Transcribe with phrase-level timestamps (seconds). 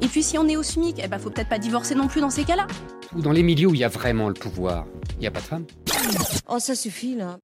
[0.00, 2.20] Et puis si on est au SMIC, eh ben faut peut-être pas divorcer non plus
[2.20, 2.66] dans ces cas-là.
[3.16, 5.44] Dans les milieux où il y a vraiment le pouvoir, il n'y a pas de
[5.44, 5.66] femmes.
[6.48, 7.38] Oh ça suffit là.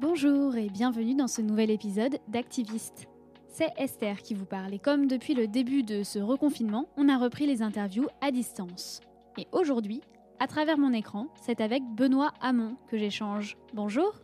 [0.00, 3.06] Bonjour et bienvenue dans ce nouvel épisode d'Activiste.
[3.52, 7.18] C'est Esther qui vous parle et comme depuis le début de ce reconfinement, on a
[7.18, 9.00] repris les interviews à distance.
[9.36, 10.00] Et aujourd'hui,
[10.38, 13.58] à travers mon écran, c'est avec Benoît Hamon que j'échange.
[13.74, 14.14] Bonjour.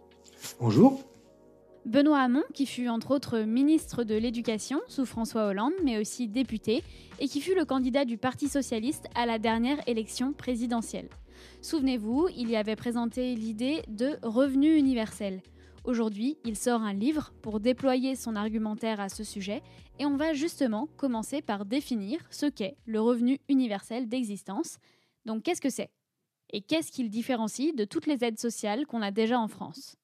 [0.59, 1.01] Bonjour.
[1.87, 6.83] Benoît Hamon, qui fut entre autres ministre de l'Éducation sous François Hollande, mais aussi député,
[7.20, 11.09] et qui fut le candidat du Parti socialiste à la dernière élection présidentielle.
[11.62, 15.41] Souvenez-vous, il y avait présenté l'idée de revenu universel.
[15.84, 19.62] Aujourd'hui, il sort un livre pour déployer son argumentaire à ce sujet
[20.00, 24.78] et on va justement commencer par définir ce qu'est le revenu universel d'existence.
[25.25, 25.91] Donc qu'est-ce que c'est?
[26.53, 29.95] Et qu'est-ce qu'il différencie de toutes les aides sociales qu'on a déjà en France?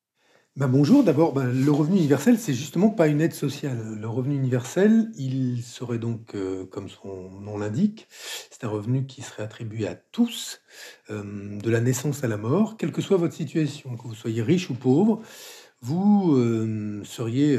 [0.56, 3.97] Bah bonjour, d'abord, bah, le revenu universel, c'est justement pas une aide sociale.
[3.98, 8.06] Le revenu universel, il serait donc, euh, comme son nom l'indique,
[8.50, 10.61] c'est un revenu qui serait attribué à tous,
[11.08, 14.42] euh, de la naissance à la mort, quelle que soit votre situation, que vous soyez
[14.42, 15.23] riche ou pauvre,
[15.80, 17.58] vous euh, seriez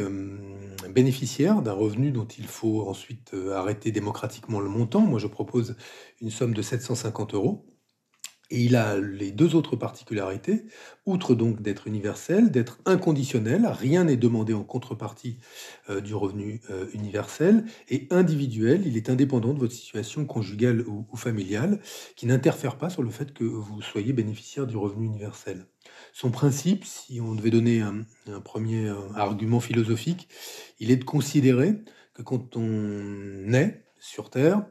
[0.90, 5.02] bénéficiaire d'un revenu dont il faut ensuite arrêter démocratiquement le montant.
[5.02, 5.76] Moi, je propose
[6.22, 7.66] une somme de 750 euros.
[8.54, 10.66] Et il a les deux autres particularités,
[11.08, 15.40] outre donc d'être universel, d'être inconditionnel, rien n'est demandé en contrepartie
[15.90, 21.04] euh, du revenu euh, universel, et individuel, il est indépendant de votre situation conjugale ou,
[21.16, 21.80] familiale,
[22.16, 25.66] qui n'interfère pas sur le fait que vous soyez bénéficiaire du revenu universel.
[26.14, 28.06] Son principe, si on devait donner un,
[28.42, 30.30] premier euh, argument philosophique,
[30.80, 31.74] il est de considérer
[32.14, 34.64] que quand on est sur Terre,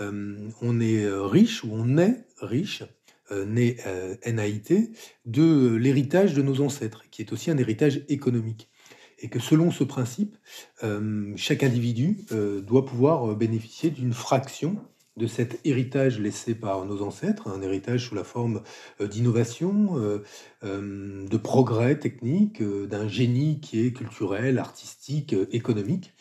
[0.00, 2.84] on est riche ou on est riche
[3.30, 4.90] euh, né euh, NAIT,
[5.26, 8.70] de l'héritage de nos ancêtres, qui est aussi un héritage économique.
[9.18, 10.36] Et que selon ce principe,
[10.84, 12.18] euh, chaque individu
[12.62, 14.76] doit pouvoir bénéficier d'une fraction
[15.16, 18.62] de cet héritage laissé par nos ancêtres, un héritage sous la forme
[19.00, 20.22] d'innovation,
[20.62, 26.14] de progrès technique, d'un génie qui est culturel, artistique, économique.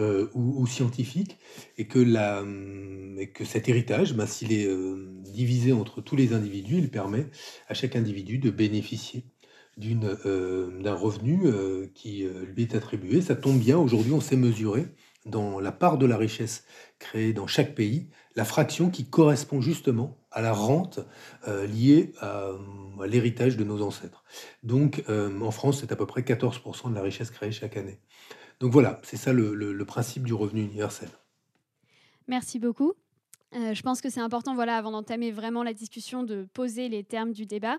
[0.00, 1.38] Euh, ou, ou, scientifique,
[1.78, 2.42] et que, la,
[3.16, 7.28] et que cet héritage, ben, s'il est euh, divisé entre tous les individus, il permet
[7.68, 9.24] à chaque individu de bénéficier
[9.80, 11.44] euh, d'un revenu
[11.94, 13.20] qui lui est attribué.
[13.20, 14.86] Ça tombe bien, aujourd'hui on sait mesurer
[15.26, 16.64] dans la part de la richesse
[16.98, 20.98] créée dans chaque pays, la fraction qui correspond justement à la rente
[21.46, 22.50] liée à,
[23.00, 24.24] à l'héritage de nos ancêtres.
[24.64, 28.00] Donc en France, c'est à peu près 14% de la richesse créée chaque année.
[28.60, 31.08] Donc voilà, c'est ça le, principe du revenu universel.
[32.28, 32.94] Merci beaucoup.
[33.54, 37.04] Euh, je pense que c'est important, voilà, avant d'entamer vraiment la discussion, de poser les
[37.04, 37.76] termes du débat.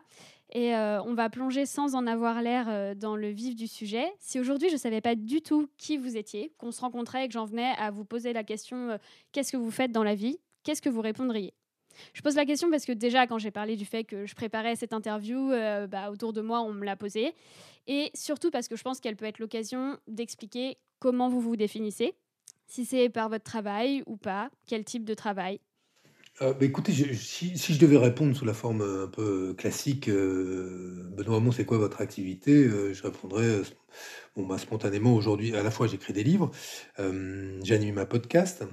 [0.54, 4.06] Et euh, on va plonger sans en avoir l'air euh, dans le vif du sujet.
[4.20, 7.28] Si aujourd'hui je ne savais pas du tout qui vous étiez, qu'on se rencontrait et
[7.28, 8.98] que j'en venais à vous poser la question
[9.32, 11.54] qu'est-ce que vous faites dans la vie Qu'est-ce que vous répondriez?
[12.14, 14.76] Je pose la question parce que déjà, quand j'ai parlé du fait que je préparais
[14.76, 17.34] cette interview, euh, bah, autour de moi, on me l'a posée.
[17.88, 22.16] Et surtout parce que je pense qu'elle peut être l'occasion d'expliquer comment vous vous définissez,
[22.68, 25.60] si c'est par votre travail ou pas, quel type de travail.
[26.42, 31.38] Euh, bah écoutez, si, je devais répondre sous la forme un peu classique, euh, Benoît
[31.38, 33.62] Hamon, c'est quoi votre activité euh, Je répondrais
[34.36, 35.56] bon, bah, spontanément aujourd'hui.
[35.56, 36.52] À la fois, j'écris des livres,
[36.98, 38.66] j'anime un podcast,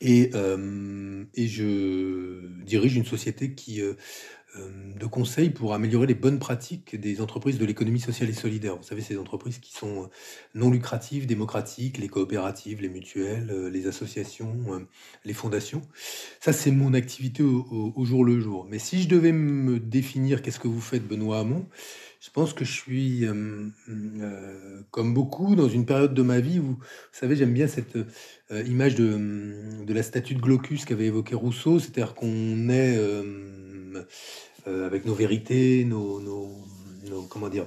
[0.00, 3.94] et, euh, et, je dirige une société qui, euh,
[4.98, 8.76] de conseil pour améliorer les bonnes pratiques des entreprises de l'économie sociale et solidaire.
[8.76, 10.10] Vous savez, ces entreprises qui sont
[10.54, 14.86] non lucratives, démocratiques, les coopératives, les mutuelles, les associations,
[15.24, 15.82] les fondations.
[16.40, 18.66] Ça, c'est mon activité au, au, jour le jour.
[18.68, 21.66] Mais si je devais me définir, qu'est-ce que vous faites, Benoît Hamon?
[22.20, 26.58] Je pense que je suis, euh, euh, comme beaucoup, dans une période de ma vie
[26.58, 26.78] où, vous
[27.12, 32.14] savez, j'aime bien cette euh, image de, la statue de Glaucus qu'avait évoqué Rousseau, c'est-à-dire
[32.14, 32.98] qu'on est,
[34.66, 37.64] avec nos vérités, nos, nos, comment dire,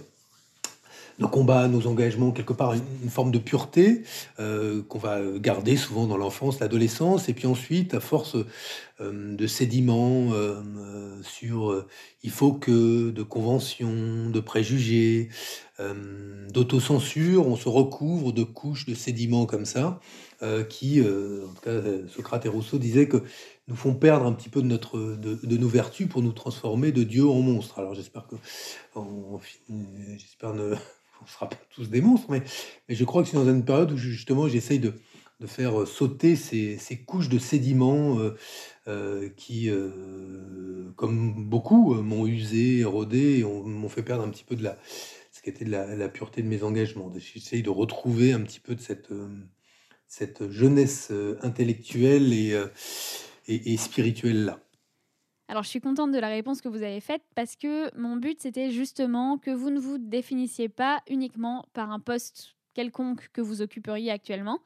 [1.18, 4.04] nos combats, nos engagements, quelque part une, forme de pureté
[4.38, 8.38] qu'on va garder souvent dans l'enfance, l'adolescence, et puis ensuite, à force
[9.02, 11.84] euh, de sédiments euh, euh, sur
[12.22, 15.30] il faut que, de conventions, de préjugés,
[16.50, 20.00] d'autocensure, on se recouvre de couches de sédiments comme ça,
[20.70, 23.24] qui, en tout cas, Socrate et Rousseau disaient que
[23.68, 27.04] nous font perdre un petit peu de, notre, de, nos vertus pour nous transformer de
[27.04, 27.80] Dieu en monstre.
[27.80, 28.36] Alors j'espère que
[30.18, 30.76] j'espère ne
[31.28, 32.44] sera pas tous des monstres, mais,
[32.88, 34.94] mais je crois que c'est dans une période où justement j'essaye de,
[35.46, 38.18] faire sauter ces, couches de sédiments
[38.88, 44.30] euh, qui, euh, comme beaucoup, euh, m'ont usé, érodé, et ont- m'ont fait perdre un
[44.30, 44.78] petit peu de la,
[45.32, 47.12] ce qui était de la, pureté de mes engagements.
[47.18, 49.10] J'essaye de retrouver un petit peu de cette,
[50.08, 52.60] cette jeunesse intellectuelle et,
[53.48, 54.60] et, et spirituelle là.
[55.50, 58.40] Alors, je suis contente de la réponse que vous avez faite parce que mon but,
[58.42, 63.62] c'était justement que vous ne vous définissiez pas uniquement par un poste quelconque que vous
[63.62, 64.60] occuperiez actuellement.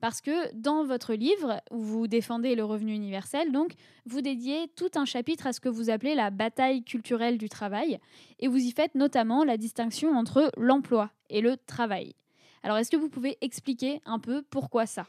[0.00, 3.72] Parce que dans votre livre, où vous défendez le revenu universel, donc,
[4.06, 7.98] vous dédiez tout un chapitre à ce que vous appelez la bataille culturelle du travail.
[8.38, 12.14] Et vous y faites notamment la distinction entre l'emploi et le travail.
[12.62, 15.06] Alors, est-ce que vous pouvez expliquer un peu pourquoi ça?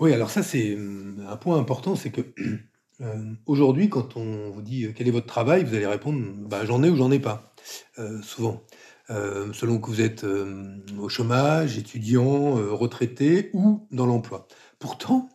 [0.00, 2.20] Oui, alors ça c'est hum, un point important, c'est que
[3.00, 6.64] euh, aujourd'hui, quand on vous dit euh, quel est votre travail, vous allez répondre bah,
[6.64, 7.54] j'en ai ou j'en ai pas,
[7.98, 8.62] euh, souvent.
[9.10, 14.48] Euh, selon que vous êtes euh, au chômage, étudiant, euh, retraité ou dans l'emploi.
[14.78, 15.28] Pourtant,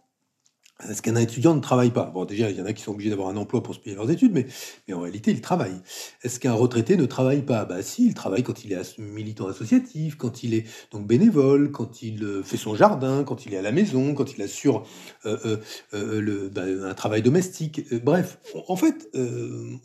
[0.88, 3.10] est-ce qu'un étudiant ne travaille pas Bon, déjà, il y en a qui sont obligés
[3.10, 4.48] d'avoir un emploi pour se payer leurs études, mais,
[4.94, 5.82] en réalité, il travaille.
[6.24, 7.66] Est-ce qu'un retraité ne travaille pas?
[7.66, 12.02] Bah si, il travaille quand il est militant associatif, quand il est donc bénévole, quand
[12.02, 14.86] il euh, fait son jardin, quand il est à la maison, quand il assure
[15.26, 15.58] euh,
[15.94, 17.82] euh, bah, un travail domestique.
[18.04, 19.10] Bref, en fait,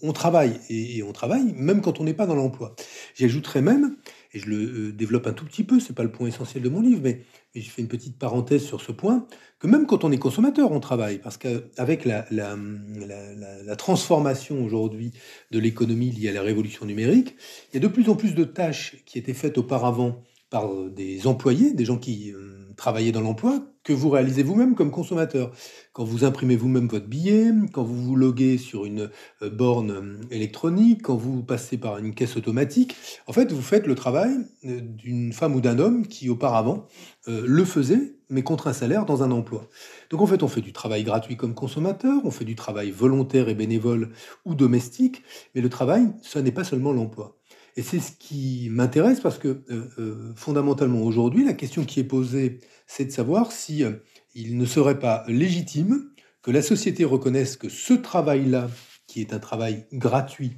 [0.02, 2.76] on travaille et on travaille même quand on n'est pas dans l'emploi.
[3.14, 3.96] J'ajouterais même,
[4.34, 6.68] et je le euh, développe un tout petit peu, c'est pas le point essentiel de
[6.68, 7.22] mon livre, mais,
[7.54, 9.26] je fais une petite parenthèse sur ce point,
[9.60, 15.12] que même quand on est consommateur, on travaille, parce qu'avec la, la, transformation aujourd'hui
[15.52, 17.36] de l'économie liée à la révolution numérique,
[17.70, 20.20] il y a de plus en plus de tâches qui étaient faites auparavant
[20.50, 22.32] par euh, des employés, des gens qui
[22.76, 25.52] travaillaient dans l'emploi, que vous réalisez vous-même comme consommateur.
[25.92, 29.10] Quand vous imprimez vous-même votre billet, quand vous vous loguez sur une
[29.42, 33.86] euh, borne euh, électronique, quand vous passez par une caisse automatique, en fait, vous faites
[33.86, 34.32] le travail
[34.64, 36.86] euh, d'une femme ou d'un homme qui auparavant
[37.26, 39.68] le faisait, mais contre un salaire dans un emploi.
[40.10, 43.48] Donc en fait, on fait du travail gratuit comme consommateur, on fait du travail volontaire
[43.48, 44.10] et bénévole
[44.44, 45.22] ou domestique,
[45.54, 47.38] mais le travail, ça n'est pas seulement l'emploi.
[47.76, 52.04] Et c'est ce qui m'intéresse parce que euh, euh, fondamentalement aujourd'hui, la question qui est
[52.04, 53.92] posée, c'est de savoir si euh,
[54.34, 56.10] il ne serait pas légitime
[56.42, 58.70] que la société reconnaisse que ce travail-là,
[59.06, 60.52] qui est un travail gratuit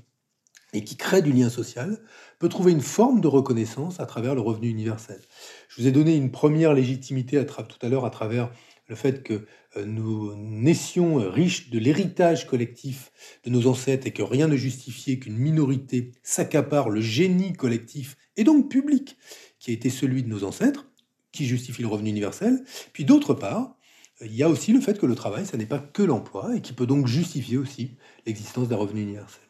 [0.73, 1.99] et qui crée du lien social,
[2.39, 5.21] peut trouver une forme de reconnaissance à travers le revenu universel.
[5.69, 8.51] Je vous ai donné une première légitimité tout à l'heure à travers
[8.89, 9.47] le fait que
[9.85, 13.11] nous naissions euh, riches de l'héritage collectif
[13.45, 18.45] de nos ancêtres et que rien ne justifiait qu'une minorité s'accapare le génie collectif et
[18.45, 19.17] donc public
[19.59, 20.89] qui a été celui de nos ancêtres,
[21.33, 22.65] qui justifie le revenu universel.
[22.93, 23.77] Puis d'autre part,
[24.23, 26.57] euh, il y a aussi le fait que le travail, ça n'est pas que l'emploi
[26.57, 27.97] et qui peut donc justifier aussi
[28.27, 29.43] l'existence d'un revenu universel.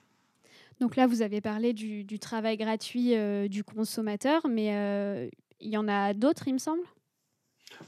[0.80, 5.28] Donc là, vous avez parlé du, travail gratuit euh, du consommateur, mais euh,
[5.60, 6.82] il y en a d'autres, il me semble?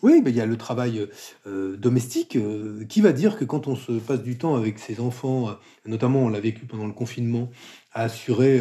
[0.03, 1.09] Oui, ben, il y a le travail
[1.47, 2.37] euh, domestique.
[2.37, 5.53] euh, qui va dire que quand on se passe du temps avec ses enfants, euh,
[5.87, 7.51] notamment on l'a vécu pendant le confinement,
[7.93, 8.61] à assurer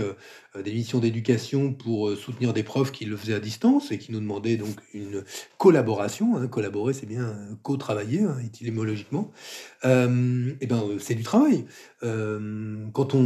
[0.63, 4.11] des missions d'éducation pour euh, soutenir des profs qui le faisaient à distance et qui
[4.11, 5.23] nous demandaient donc une
[5.57, 6.37] collaboration.
[6.37, 9.31] hein, collaborer, c'est bien euh, co-travailler hein, étymologiquement.
[9.85, 11.65] Euh, et ben, euh, c'est du travail.
[12.03, 13.23] Euh, quand on,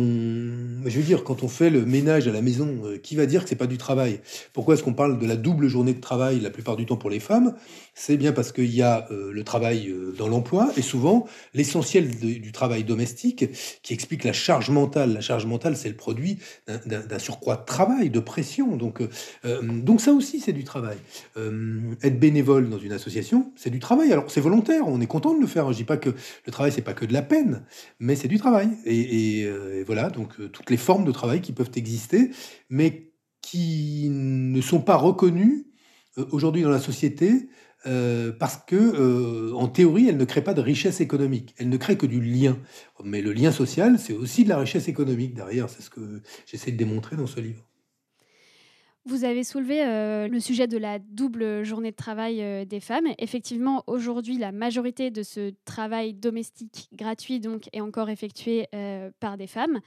[0.85, 3.43] je veux dire, quand on fait le ménage à la maison, euh, qui va dire
[3.43, 4.21] que c'est pas du travail?
[4.53, 7.09] Pourquoi est-ce qu'on parle de la double journée de travail la plupart du temps pour
[7.09, 7.55] les femmes?
[7.93, 12.09] C'est bien parce qu'il y a euh, le travail euh, dans l'emploi et souvent l'essentiel
[12.19, 13.45] du travail domestique
[13.81, 15.13] qui explique la charge mentale.
[15.13, 18.75] La charge mentale, c'est le produit d'un surcroît de travail, de pression.
[18.75, 19.09] Donc, euh,
[19.45, 20.97] euh, donc ça aussi, c'est du travail.
[21.37, 24.11] Euh, être bénévole dans une association, c'est du travail.
[24.11, 25.71] Alors c'est volontaire, on est content de le faire.
[25.71, 27.63] Je dis pas que le travail, c'est pas que de la peine,
[27.99, 28.69] mais c'est du travail.
[28.85, 32.31] Et, et, voilà, donc toutes les formes de travail qui peuvent exister,
[32.69, 33.11] mais
[33.41, 35.65] qui ne sont pas reconnues
[36.31, 37.47] aujourd'hui dans la société
[37.87, 41.55] euh, parce que, euh, en théorie, elles ne créent pas de richesse économique.
[41.57, 42.57] Elles ne créent que du lien.
[43.03, 45.69] Mais le lien social, c'est aussi de la richesse économique derrière.
[45.69, 47.65] C'est ce que j'essaie de démontrer dans ce livre.
[49.05, 53.07] Vous avez soulevé euh, le sujet de la double journée de travail des femmes.
[53.17, 58.67] Effectivement, aujourd'hui, la majorité de ce travail domestique gratuit donc, est encore effectué
[59.19, 59.79] par des femmes.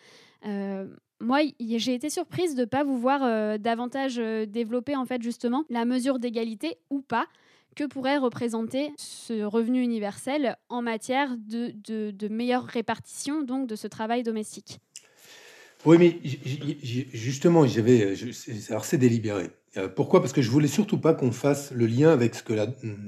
[1.21, 3.21] moi, j'ai été surprise de ne pas vous voir
[3.61, 7.29] davantage développer en fait justement la mesure d'égalité ou pas
[7.75, 14.23] que pourrait représenter ce revenu universel en matière de, meilleure répartition donc de ce travail
[14.23, 14.81] domestique?
[15.85, 16.19] Oui, mais
[17.12, 19.50] justement, j'avais, c'est délibéré.
[19.76, 20.21] Euh, pourquoi?
[20.21, 22.66] Parce que je voulais surtout pas qu'on fasse le lien avec ce que la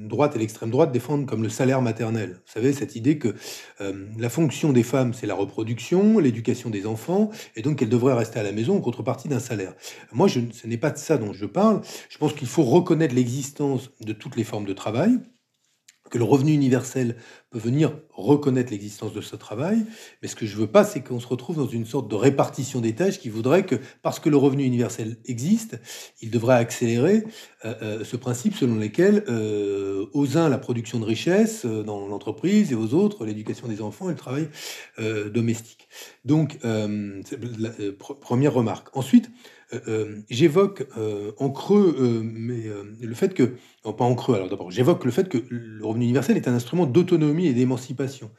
[0.08, 2.40] droite et l'extrême droite défendent comme le salaire maternel.
[2.46, 3.34] Vous savez, cette idée que
[3.80, 8.14] euh, la fonction des femmes, c'est la reproduction, l'éducation des enfants, et donc qu'elles devraient
[8.14, 9.74] rester à la maison en contrepartie d'un salaire.
[10.12, 11.80] Moi, je, ce n'est pas de ça dont je parle.
[12.08, 15.18] Je pense qu'il faut reconnaître l'existence de toutes les formes de travail,
[16.10, 17.16] que le revenu universel
[17.50, 19.84] peut venir reconnaître l'existence de ce travail,
[20.22, 22.80] mais ce que je veux pas, c'est qu'on se retrouve dans une sorte de répartition
[22.80, 25.78] des tâches qui voudrait que, parce que le revenu universel existe,
[26.22, 27.24] il devrait accélérer
[27.64, 32.72] euh, euh, ce principe selon lequel euh, aux uns la production de richesse dans l'entreprise
[32.72, 34.48] et aux autres l'éducation des enfants et le travail
[35.32, 35.88] domestique.
[36.24, 36.58] Donc,
[38.20, 38.96] première remarque.
[38.96, 39.30] Ensuite,
[39.72, 42.64] euh, euh, j'évoque euh, en creux mais,
[43.00, 46.36] le fait que, pas en creux, alors d'abord, j'évoque le fait que le revenu universel
[46.36, 48.30] est un instrument d'autonomie et d'émancipation.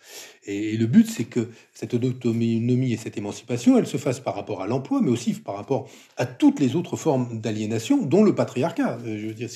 [0.46, 4.62] Et, le but, c'est que cette autonomie et cette émancipation, elle se fasse par rapport
[4.62, 8.98] à l'emploi, mais aussi par rapport à toutes les autres formes d'aliénation, dont le patriarcat.
[9.06, 9.50] Je veux dire,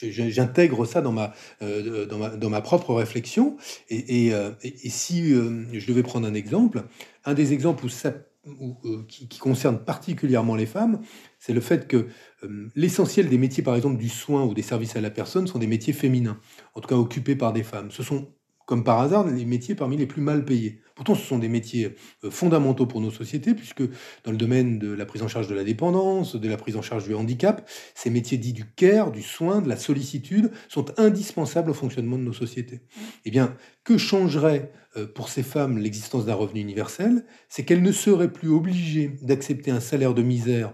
[0.00, 3.56] j'intègre ça dans ma, dans ma, propre réflexion.
[3.88, 6.84] Et, et si je devais prendre un exemple,
[7.24, 8.12] un des exemples où ça
[8.46, 11.00] euh, qui, concerne particulièrement les femmes,
[11.40, 12.06] c'est le fait que
[12.44, 15.58] euh, l'essentiel des métiers, par exemple du soin ou des services à la personne, sont
[15.58, 16.38] des métiers féminins,
[16.74, 17.90] en tout cas occupés par des femmes.
[17.90, 18.28] Ce sont,
[18.64, 20.80] comme par hasard, les métiers parmi les plus mal payés.
[20.96, 23.82] Pourtant, ce sont des métiers euh, fondamentaux pour nos sociétés, puisque
[24.24, 26.82] dans le domaine de la prise en charge de la dépendance, de la prise en
[26.82, 31.70] charge du handicap, ces métiers dits du care, du soin, de la sollicitude, sont indispensables
[31.70, 32.80] au fonctionnement de nos sociétés.
[33.26, 37.26] Eh bien, que changerait euh, pour ces femmes l'existence d'un revenu universel?
[37.50, 40.72] C'est qu'elles ne seraient plus obligées d'accepter un salaire de misère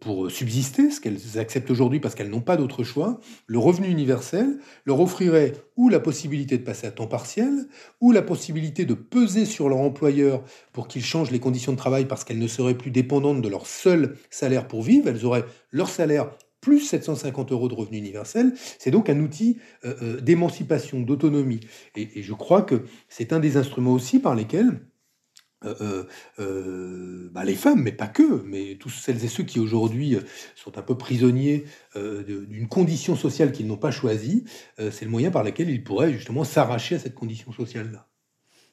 [0.00, 4.58] pour subsister, ce qu'elles acceptent aujourd'hui parce qu'elles n'ont pas d'autre choix, le revenu universel
[4.84, 7.68] leur offrirait ou la possibilité de passer à temps partiel,
[8.00, 12.06] ou la possibilité de peser sur leur employeur pour qu'il change les conditions de travail
[12.06, 15.88] parce qu'elles ne seraient plus dépendantes de leur seul salaire pour vivre, elles auraient leur
[15.88, 16.30] salaire
[16.60, 18.54] plus 750 euros de revenu universel.
[18.78, 21.60] C'est donc un outil euh, d'émancipation, d'autonomie.
[21.96, 24.80] et, je crois que c'est un des instruments aussi par lesquels
[25.64, 26.04] euh, euh,
[26.38, 30.16] euh, bah, les femmes, mais pas que, mais tous celles et ceux qui aujourd'hui
[30.54, 31.64] sont un peu prisonniers
[31.94, 34.44] d'une condition sociale qu'ils n'ont pas choisie,
[34.78, 38.08] c'est le moyen par lequel ils pourraient justement s'arracher à cette condition sociale-là.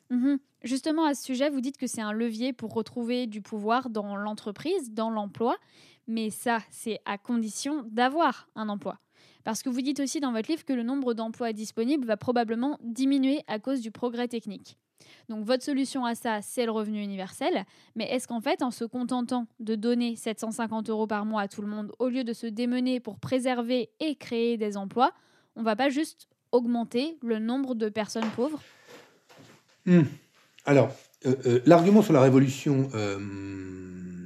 [0.10, 3.90] Mmh justement, à ce sujet, vous dites que c'est un levier pour retrouver du pouvoir
[3.90, 5.56] dans l'entreprise, dans l'emploi,
[6.08, 9.00] mais ça, c'est à condition d'avoir un emploi.
[9.46, 12.78] Parce que vous dites aussi dans votre livre que le nombre d'emplois disponibles va probablement
[12.84, 14.78] diminuer à cause du progrès technique.
[15.30, 17.66] Donc votre solution à ça, c'est le revenu universel.
[17.96, 21.62] Mais est-ce qu'en fait, en se contentant de donner 750 euros par mois à tout
[21.62, 25.14] le monde, au lieu de se démener pour préserver et créer des emplois,
[25.56, 28.62] on va pas juste augmenter le nombre de personnes pauvres?
[29.86, 30.04] Hmm.
[30.66, 30.92] Alors,
[31.26, 33.20] euh, euh, l'argument sur la révolution euh,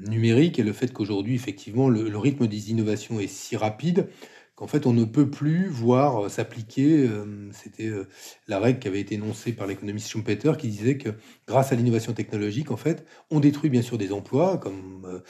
[0.07, 4.07] numérique et le fait qu'aujourd'hui, effectivement, le, rythme des innovations est si rapide
[4.55, 8.07] qu'en fait on ne peut plus voir euh, s'appliquer, euh, c'était euh,
[8.47, 11.09] la règle qui avait été énoncée par l'économiste Schumpeter qui disait que
[11.47, 15.21] grâce à l'innovation technologique, en fait, on détruit bien sûr des emplois, comme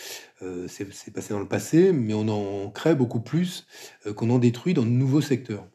[0.68, 3.66] c'est passé dans le passé, mais on en crée beaucoup plus
[4.16, 5.68] qu'on en détruit dans de nouveaux secteurs.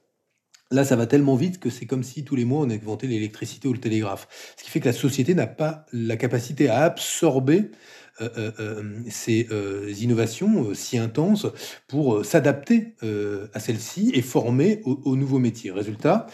[0.71, 3.69] Là, ça va tellement vite que c'est comme si tous les mois on inventait l'électricité
[3.69, 4.29] ou le télégraphe.
[4.59, 7.71] Ce qui fait que la société n'a pas la capacité à absorber
[9.09, 9.47] ces
[10.01, 11.47] innovations si intenses
[11.87, 12.95] pour s'adapter
[13.55, 15.71] à celles-ci et former aux nouveaux métiers.
[15.71, 16.27] Résultat,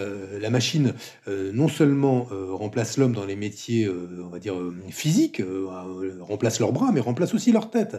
[0.00, 0.94] euh, la machine
[1.28, 4.54] euh, non seulement euh, remplace l'homme dans les métiers, on va dire,
[4.90, 5.42] physiques,
[6.20, 7.96] remplace leurs bras, mais remplace aussi leur tête.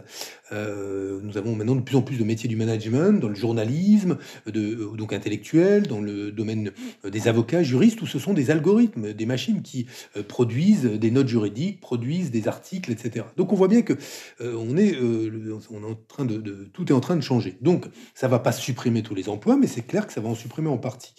[0.52, 5.12] nous avons maintenant de plus en plus de métiers du management, dans le journalisme, donc
[5.12, 6.70] intellectuel, dans le domaine
[7.04, 9.86] des avocats, juristes, où ce sont des algorithmes, des machines qui
[10.28, 13.26] produisent des notes juridiques, produisent des articles, etc.
[13.36, 13.94] Donc on voit bien que
[14.40, 17.56] on est, on est en train de, tout est en train de changer.
[17.60, 20.34] Donc ça va pas supprimer tous les emplois, mais c'est clair que ça va en
[20.34, 21.14] supprimer en partie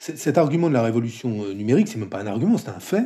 [0.00, 3.04] cet argument de la révolution euh, numérique, c'est même pas un argument, c'est un fait.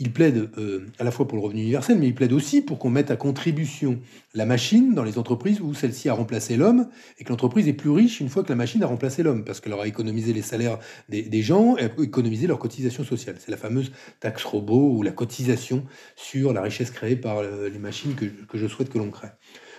[0.00, 2.80] Il plaide euh, à la fois pour le revenu universel, mais il plaide aussi pour
[2.80, 4.00] qu'on mette à contribution
[4.34, 6.88] la machine dans les entreprises où celle-ci a remplacé l'homme
[7.20, 9.60] et que l'entreprise est plus riche une fois que la machine a remplacé l'homme, parce
[9.60, 13.36] qu'elle aura économisé les salaires des, gens et économisé leur cotisation sociale.
[13.38, 15.84] C'est la fameuse taxe robot ou la cotisation
[16.16, 19.28] sur la richesse créée par euh, les machines que, que je souhaite que l'on crée.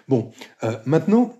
[0.07, 0.31] Bon,
[0.85, 1.33] maintenant,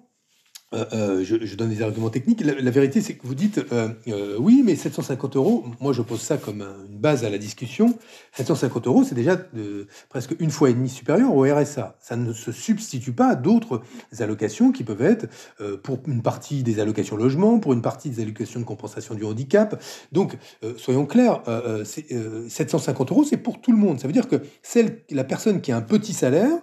[0.74, 2.42] euh, euh, je, je, donne des arguments techniques.
[2.42, 5.64] La, la vérité, c'est que vous dites euh, euh oui, mais 750 euros.
[5.80, 7.98] Moi, je pose ça comme une base à la discussion.
[8.34, 11.96] 750 euros, c'est déjà de, presque une fois et demie supérieur au RSA.
[12.02, 13.82] Ça ne se substitue pas à d'autres
[14.20, 15.28] allocations qui peuvent être
[15.62, 19.24] euh, pour une partie des allocations logement, pour une partie des allocations de compensation du
[19.24, 19.82] handicap.
[20.12, 20.38] Donc,
[20.78, 21.44] soyons clairs,
[21.86, 24.00] 750 euros, c'est pour tout le monde.
[24.00, 26.60] Ça veut dire que celle, la personne qui a un petit salaire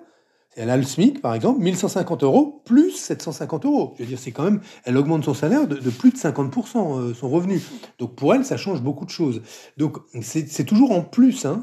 [0.57, 3.95] elle a le SMIC, par exemple, 1150 euros plus 750 euros.
[3.97, 7.15] Je veux dire, c'est quand même, elle augmente son salaire de, plus de 50%, euh,
[7.15, 7.61] son revenu.
[7.99, 9.43] Donc pour elle, ça change beaucoup de choses.
[9.77, 11.45] Donc c'est toujours en plus.
[11.45, 11.63] Hein.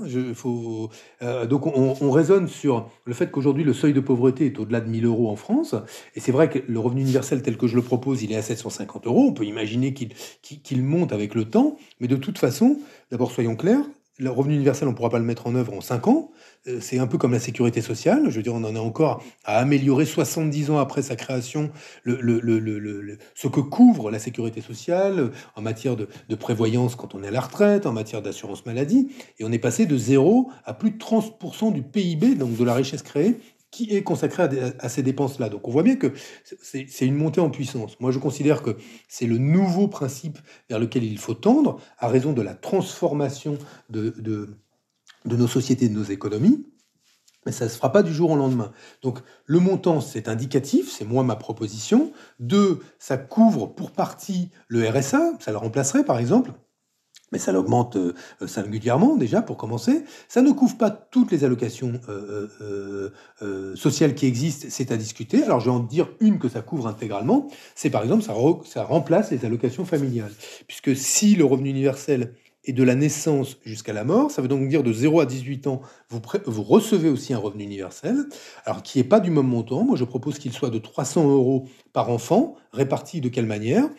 [1.21, 4.81] Euh, donc on, on, raisonne sur le fait qu'aujourd'hui, le seuil de pauvreté est au-delà
[4.81, 5.75] de 1000 euros en France.
[6.15, 8.41] Et c'est vrai que le revenu universel tel que je le propose, il est à
[8.41, 9.25] 750 euros.
[9.27, 10.10] On peut imaginer qu'il
[10.41, 11.77] qu'il monte avec le temps.
[12.00, 12.77] Mais de toute façon,
[13.12, 13.86] d'abord, soyons clairs,
[14.22, 16.32] le revenu universel, on ne pourra pas le mettre en œuvre en 5 ans.
[16.68, 18.25] Euh, c'est un peu comme la sécurité sociale.
[18.30, 21.72] Je veux dire, on en a encore à améliorer 70 ans après sa création
[22.04, 27.28] le, ce que couvre la sécurité sociale en matière de, de, prévoyance quand on est
[27.28, 29.12] à la retraite, en matière d'assurance maladie.
[29.40, 32.75] Et on est passé de zéro à plus de 30% du PIB, donc de la
[32.75, 33.40] richesse créée,
[33.72, 34.44] qui est consacré
[34.80, 35.50] à, ces dépenses-là.
[35.50, 36.13] Donc on voit bien que
[36.62, 38.00] c'est une montée en puissance.
[38.00, 40.38] Moi je considère que c'est le nouveau principe
[40.70, 43.58] vers lequel il faut tendre, à raison de la transformation
[43.90, 44.58] de, de,
[45.25, 46.66] de nos sociétés, de nos économies.
[47.46, 48.72] Mais ça ne se fera pas du jour au lendemain.
[49.01, 52.12] Donc le montant, c'est indicatif, c'est moi ma proposition.
[52.40, 56.51] Deux, ça couvre pour partie le RSA, ça le remplacerait par exemple
[57.32, 58.14] mais ça l'augmente euh,
[58.46, 60.04] singulièrement déjà pour commencer.
[60.28, 63.10] Ça ne couvre pas toutes les allocations euh, euh,
[63.42, 65.44] euh sociales qui existent, c'est à discuter.
[65.44, 68.34] Alors je vais en dire une que ça couvre intégralement, c'est par exemple ça,
[68.66, 70.32] ça remplace les allocations familiales,
[70.68, 72.34] puisque si le revenu universel
[72.66, 75.68] est de la naissance jusqu'à la mort, ça veut donc dire de 0 à 18
[75.68, 78.26] ans, vous, vous recevez aussi un revenu universel,
[78.66, 79.84] alors qui n'est pas du même montant.
[79.84, 83.90] Moi je propose qu'il soit de 300 euros par enfant, réparti de quelle manière?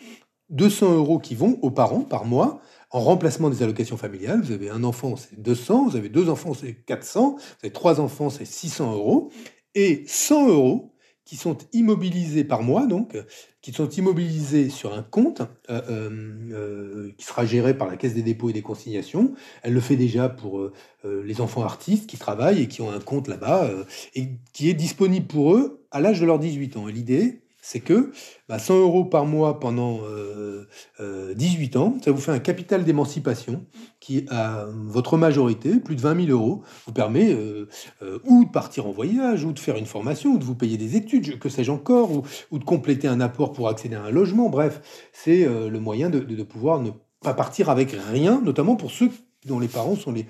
[0.49, 2.61] 200 euros qui vont aux parents par mois,
[2.93, 4.41] en remplacement des allocations familiales.
[4.41, 7.99] Vous avez un enfant, c'est 200, vous avez deux enfants, c'est 400, vous avez trois
[7.99, 9.31] enfants, c'est 600 euros,
[9.75, 10.93] et 100 euros
[11.25, 13.17] qui sont immobilisés par mois, donc,
[13.61, 16.09] qui sont immobilisés sur un compte euh, euh,
[16.51, 19.33] euh, qui sera géré par la Caisse des dépôts et des consignations.
[19.61, 20.69] Elle le fait déjà pour
[21.03, 23.69] les enfants artistes qui travaillent et qui ont un compte là-bas,
[24.15, 26.87] et qui est disponible pour eux à l'âge de leurs 18 ans.
[26.87, 28.11] L'idée, c'est que
[28.49, 30.67] bah, 100 euros par mois pendant euh,
[30.99, 33.65] euh, 18 ans, ça vous fait un capital d'émancipation
[34.01, 37.69] qui, à votre majorité, plus de 20 000 euros, vous permet euh,
[38.01, 40.75] euh, ou de partir en voyage, ou de faire une formation, ou de vous payer
[40.75, 42.11] des études, que sais-je encore,
[42.51, 44.49] ou, de compléter un apport pour accéder à un logement.
[44.49, 44.81] Bref,
[45.13, 49.09] c'est euh, le moyen de, pouvoir ne pas partir avec rien, notamment pour ceux
[49.45, 50.25] dont les parents sont, les,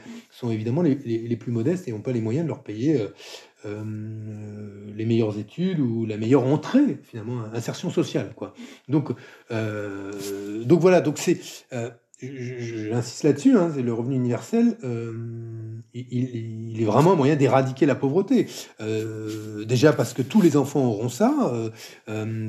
[0.51, 2.99] évidemment les plus modestes et n'ont pas les moyens de leur payer
[3.65, 3.83] euh,
[4.95, 8.33] les meilleures études ou la meilleure entrée, finalement, insertion sociale.
[8.35, 8.53] Quoi.
[8.89, 9.09] Donc,
[9.51, 11.39] euh, donc voilà, donc c'est,
[11.71, 11.89] euh,
[12.21, 14.77] j'insiste là-dessus, hein, le revenu universel,
[15.93, 18.47] il, il, est vraiment un moyen d'éradiquer la pauvreté.
[19.67, 21.51] Déjà parce que tous les enfants auront ça,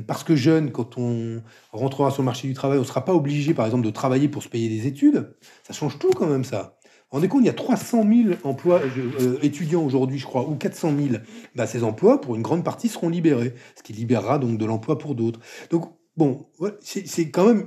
[0.07, 3.13] parce que jeune, quand on rentrera sur le marché du travail, on ne sera pas
[3.13, 5.33] obligé, par exemple, de travailler pour se payer des études.
[5.63, 6.74] Ça change tout quand même, ça
[7.15, 10.93] rendez compte, il y a 300 000 emplois euh, étudiants aujourd'hui, je crois, ou 400
[10.97, 11.21] 000.
[11.55, 14.97] Bah, ces emplois, pour une grande partie, seront libérés, ce qui libérera donc de l'emploi
[14.97, 15.39] pour d'autres.
[15.69, 16.45] Donc, bon,
[16.81, 17.65] c'est quand même.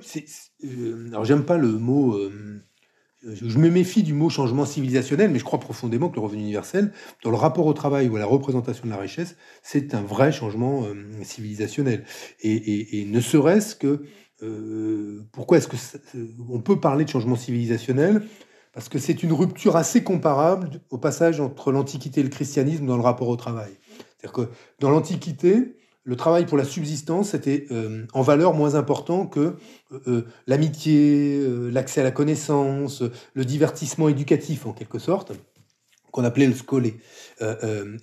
[0.65, 2.15] Euh, alors, j'aime pas le mot.
[3.27, 6.43] Euh, je me méfie du mot changement civilisationnel, mais je crois profondément que le revenu
[6.43, 6.93] universel,
[7.25, 10.31] dans le rapport au travail ou à la représentation de la richesse, c'est un vrai
[10.31, 12.05] changement euh, civilisationnel.
[12.43, 14.03] Et, ne serait-ce que
[14.43, 15.77] euh, pourquoi est-ce que
[16.49, 18.23] on peut parler de changement civilisationnel
[18.73, 22.97] parce que c'est une rupture assez comparable au passage entre l'Antiquité et le christianisme dans
[22.97, 23.71] le rapport au travail.
[24.19, 29.27] C'est-à-dire que dans l'Antiquité, le travail pour la subsistance était euh, en valeur moins important
[29.27, 29.57] que
[29.93, 33.03] euh, euh l'amitié, l'accès à la connaissance,
[33.35, 35.33] le divertissement éducatif en quelque sorte,
[36.11, 36.97] qu'on appelait le scolé.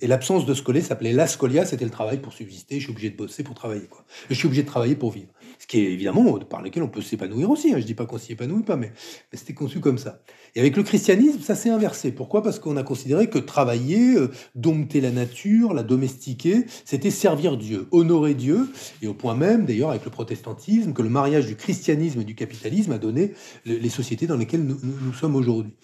[0.00, 3.10] Et l'absence de scolé s'appelait la scolia, c'était le travail pour subsister, je suis obligé
[3.10, 3.88] de bosser pour travailler.
[4.30, 5.32] Je suis obligé de travailler pour vivre.
[5.58, 7.72] Ce qui est évidemment par lequel on peut s'épanouir aussi.
[7.72, 7.78] Hein.
[7.78, 8.92] Je dis pas qu'on s'y épanouit pas, mais
[9.32, 10.20] c'était conçu comme ça.
[10.56, 12.12] Et avec le christianisme, ça s'est inversé.
[12.12, 12.42] Pourquoi?
[12.42, 17.86] Parce qu'on a considéré que travailler, euh, dompter la nature, la domestiquer, c'était servir Dieu,
[17.90, 18.66] honorer Dieu.
[19.02, 22.34] Et au point même, d'ailleurs, avec le protestantisme, que le mariage du christianisme et du
[22.34, 23.34] capitalisme a donné
[23.66, 25.74] les sociétés dans lesquelles nous, sommes aujourd'hui.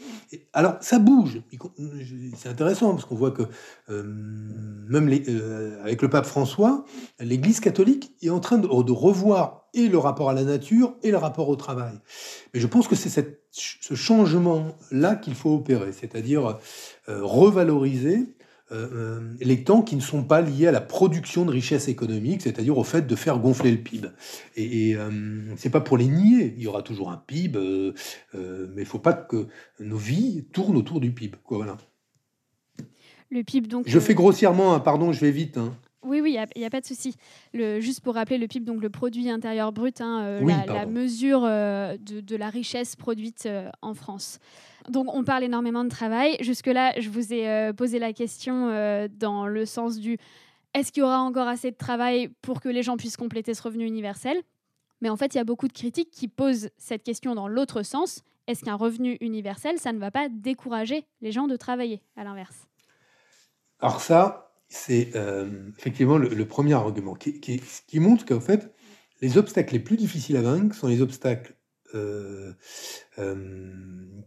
[0.55, 1.43] Alors, ça bouge.
[2.39, 3.43] C'est intéressant parce qu'on voit que
[3.91, 4.03] euh,
[4.89, 6.87] même euh, avec le pape François,
[7.21, 11.17] l'Église catholique est en train de revoir et le rapport à la nature et le
[11.17, 11.95] rapport au travail.
[12.53, 16.59] Mais je pense que c'est cette ce changement-là qu'il faut opérer, c'est-à-dire
[17.09, 18.37] euh, revaloriser
[19.39, 22.85] les temps qui ne sont pas liés à la production de richesse économique, c'est-à-dire au
[22.85, 24.09] fait de faire gonfler le PIB.
[24.57, 24.99] Et, et
[25.57, 27.59] c'est pas pour les nier, il y aura toujours un PIB,
[28.33, 29.47] mais il faut pas que
[29.79, 31.37] nos vies tournent autour du PIB.
[31.45, 31.77] Quoi, voilà.
[33.33, 33.85] Le PIB, donc.
[33.87, 35.57] Je fais grossièrement, pardon, je vais vite.
[35.57, 35.75] Hein.
[36.03, 37.15] Oui, oui, il n'y a, pas de souci.
[37.55, 41.97] juste pour rappeler, le PIB, donc le produit intérieur brut, hein, euh, la, mesure euh,
[41.99, 44.39] de, la richesse produite euh, en France.
[44.89, 46.37] Donc on parle énormément de travail.
[46.41, 48.69] Jusque-là, je vous ai posé la question
[49.17, 50.19] dans le sens du
[50.75, 53.63] est-ce qu'il y aura encore assez de travail pour que les gens puissent compléter ce
[53.63, 54.37] revenu universel?
[55.03, 57.83] Mais en fait, il y a beaucoup de critiques qui posent cette question dans l'autre
[57.83, 58.23] sens.
[58.47, 62.67] Est-ce qu'un revenu universel, ça ne va pas décourager les gens de travailler, à l'inverse?
[63.81, 67.61] Alors ça, c'est euh, effectivement le, premier argument qui,
[68.01, 68.73] montre qu'en fait,
[69.21, 71.55] les obstacles les plus difficiles à vaincre sont les obstacles
[71.95, 72.53] euh,
[73.19, 73.71] euh,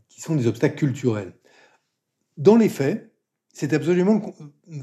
[0.08, 1.34] qui sont des obstacles culturels.
[2.38, 3.12] Dans les faits,
[3.54, 4.22] c'est absolument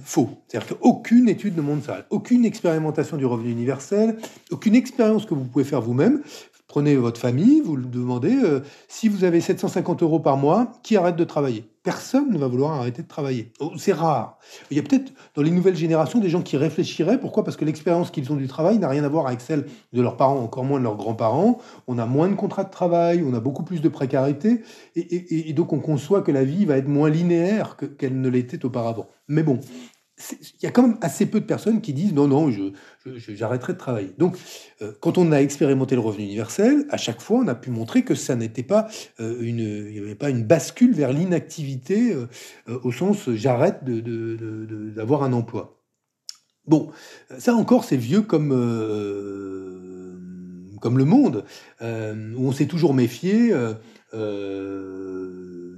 [0.02, 0.30] faux.
[0.48, 2.06] C'est-à-dire qu'aucune étude ne montre ça.
[2.10, 4.18] Aucune expérimentation du revenu universel,
[4.50, 6.22] aucune expérience que vous pouvez faire vous-même
[6.72, 10.96] Prenez votre famille, vous le demandez, euh, si vous avez 750 euros par mois, qui
[10.96, 11.66] arrête de travailler?
[11.82, 13.52] Personne ne va vouloir arrêter de travailler.
[13.60, 14.38] Oh, c'est rare.
[14.70, 17.20] Il y a peut-être dans les nouvelles générations des gens qui réfléchiraient.
[17.20, 17.44] Pourquoi?
[17.44, 20.16] Parce que l'expérience qu'ils ont du travail n'a rien à voir avec celle de leurs
[20.16, 21.58] parents, encore moins de leurs grands-parents.
[21.88, 24.62] On a moins de contrats de travail, on a beaucoup plus de précarité,
[24.96, 29.08] et, donc on conçoit que la vie va être moins linéaire qu'elle ne l'était auparavant.
[29.28, 29.60] Mais bon,
[30.30, 32.50] il y a quand même assez peu de personnes qui disent non, non,
[33.04, 34.12] j'arrêterai de travailler.
[34.18, 34.36] Donc,
[34.80, 38.02] euh, quand on a expérimenté le revenu universel, à chaque fois, on a pu montrer
[38.02, 38.88] que ça n'était pas
[39.20, 42.26] euh, une, n'y avait pas une bascule vers l'inactivité euh,
[42.82, 45.78] au sens j'arrête d'avoir de, un emploi.
[46.66, 46.90] Bon,
[47.38, 48.50] ça encore, c'est vieux comme
[50.80, 51.44] comme le monde,
[51.80, 53.52] où on s'est toujours méfié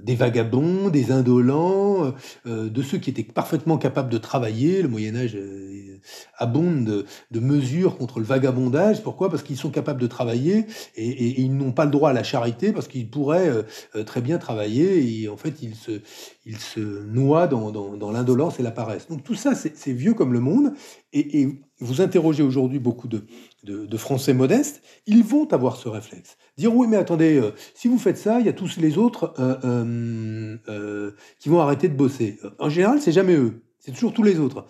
[0.05, 2.13] des vagabonds, des indolents,
[2.45, 4.83] euh, de ceux qui étaient parfaitement capables de travailler.
[4.83, 5.99] Le Moyen Âge euh,
[6.37, 9.01] abonde de, mesures contre le vagabondage.
[9.01, 9.29] Pourquoi?
[9.29, 10.65] Parce qu'ils sont capables de travailler
[10.95, 14.37] et, ils n'ont pas le droit à la charité parce qu'ils pourraient euh, très bien
[14.37, 19.07] travailler et en fait ils se, noient dans, l'indolence et la paresse.
[19.07, 20.73] Donc tout ça, c'est vieux comme le monde
[21.13, 23.25] et vous interrogez aujourd'hui beaucoup de,
[23.63, 26.37] de, Français modestes, ils vont avoir ce réflexe.
[26.57, 29.33] Dire oui, mais attendez, euh, si vous faites ça, il y a tous les autres
[29.39, 32.39] euh, euh, qui vont arrêter de bosser.
[32.59, 34.65] En général, c'est jamais eux, c'est toujours tous les autres.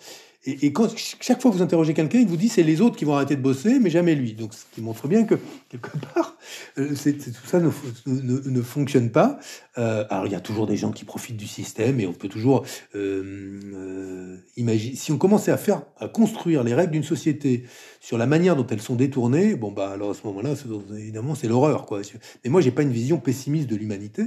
[0.46, 3.04] Et, quand chaque fois que vous interrogez quelqu'un, il vous dit c'est les autres qui
[3.04, 4.34] vont arrêter de bosser, mais jamais lui.
[4.34, 5.34] Donc, ce qui montre bien que
[5.68, 6.36] quelque part,
[6.78, 7.70] euh, tout ça ne,
[8.06, 9.40] ne, fonctionne pas.
[9.76, 12.28] Euh, alors, il y a toujours des gens qui profitent du système, et on peut
[12.28, 14.94] toujours euh, imaginer.
[14.94, 17.64] Si on commençait à faire, à construire les règles d'une société
[18.00, 20.54] sur la manière dont elles sont détournées, bon bah alors à ce moment-là,
[20.96, 22.02] évidemment, c'est l'horreur, quoi.
[22.44, 24.22] Mais moi, j'ai pas une vision pessimiste de l'humanité,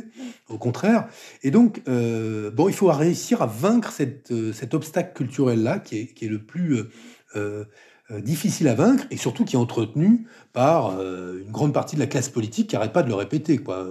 [0.49, 1.07] au contraire.
[1.43, 6.25] Et donc, bon, il faut réussir à vaincre cet obstacle culturel là, qui est qui
[6.25, 6.89] est le plus euh,
[7.35, 7.65] euh,
[8.11, 12.07] euh, difficile à vaincre et surtout qui est entretenu par une grande partie de la
[12.07, 13.59] classe politique qui n'arrête pas de le répéter.
[13.59, 13.87] Quoi.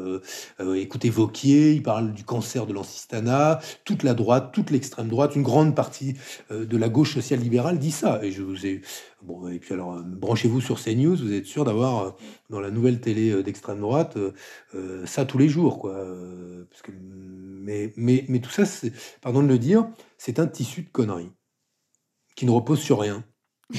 [0.74, 5.44] écoutez Vauquier, il parle du cancer de l'ancistana, toute la droite, toute l'extrême droite, une
[5.44, 6.16] grande partie
[6.50, 8.18] de la gauche social-libérale dit ça.
[8.24, 8.82] Et je vous ai
[9.22, 12.16] bon et puis alors branchez-vous sur CNews, vous êtes sûr d'avoir
[12.50, 14.18] dans la nouvelle télé d'extrême droite
[15.04, 15.96] ça tous les jours, quoi.
[17.62, 18.64] mais, mais tout ça,
[19.20, 19.86] pardon de le dire,
[20.18, 21.30] c'est un tissu de conneries
[22.38, 23.24] qui ne repose sur rien.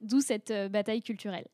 [0.00, 1.46] D'où cette euh, bataille culturelle.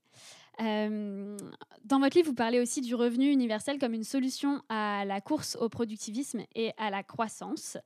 [0.63, 1.37] Euh,
[1.85, 5.55] dans votre livre, vous parlez aussi du revenu universel comme une solution à la course
[5.61, 7.77] au productivisme et à la croissance.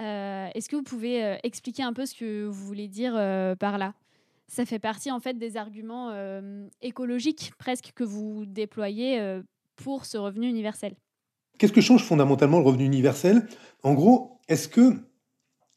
[0.00, 3.12] Euh, est-ce que vous pouvez expliquer un peu ce que vous voulez dire
[3.60, 3.94] par là?
[4.48, 6.12] Ça fait partie en fait des arguments
[6.80, 9.40] écologiques presque que vous déployez
[9.76, 10.94] pour ce revenu universel.
[11.58, 13.46] Qu'est-ce que change fondamentalement le revenu universel?
[13.82, 14.96] En gros, est-ce que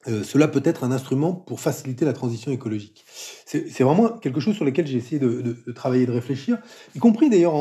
[0.07, 3.05] euh, cela peut être un instrument pour faciliter la transition écologique.
[3.45, 6.57] C'est vraiment quelque chose sur lequel j'ai essayé de, travailler, de réfléchir,
[6.95, 7.53] y compris d'ailleurs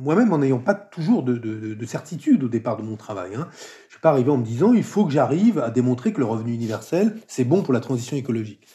[0.00, 3.34] moi-même en n'ayant pas toujours de, certitude au départ de mon travail.
[3.34, 3.48] Hein.
[3.50, 6.20] Je ne suis pas arrivé en me disant il faut que j'arrive à démontrer que
[6.20, 8.66] le revenu universel, c'est bon pour la transition écologique.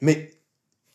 [0.00, 0.30] Mais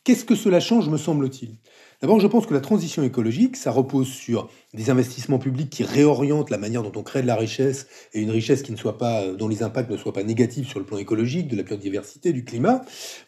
[0.04, 1.58] qu'est-ce que cela change, me semble-t-il?
[2.02, 6.50] D'abord, je pense que la transition écologique, ça repose sur des investissements publics qui réorientent
[6.50, 9.28] la manière dont on crée de la richesse et une richesse qui ne soit pas,
[9.34, 12.44] dont les impacts ne soient pas négatifs sur le plan écologique, de la biodiversité, du
[12.44, 12.82] climat.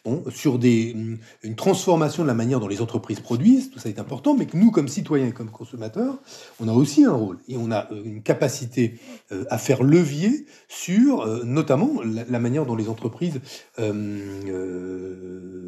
[0.04, 0.96] Bon, sur des,
[1.42, 4.56] une transformation de la manière dont les entreprises produisent, tout ça est important, mais que
[4.56, 6.18] nous, comme citoyens et comme consommateurs,
[6.58, 8.98] on a aussi un rôle et on a euh, une capacité
[9.30, 13.40] euh, à faire levier sur, euh, notamment, la, manière dont les entreprises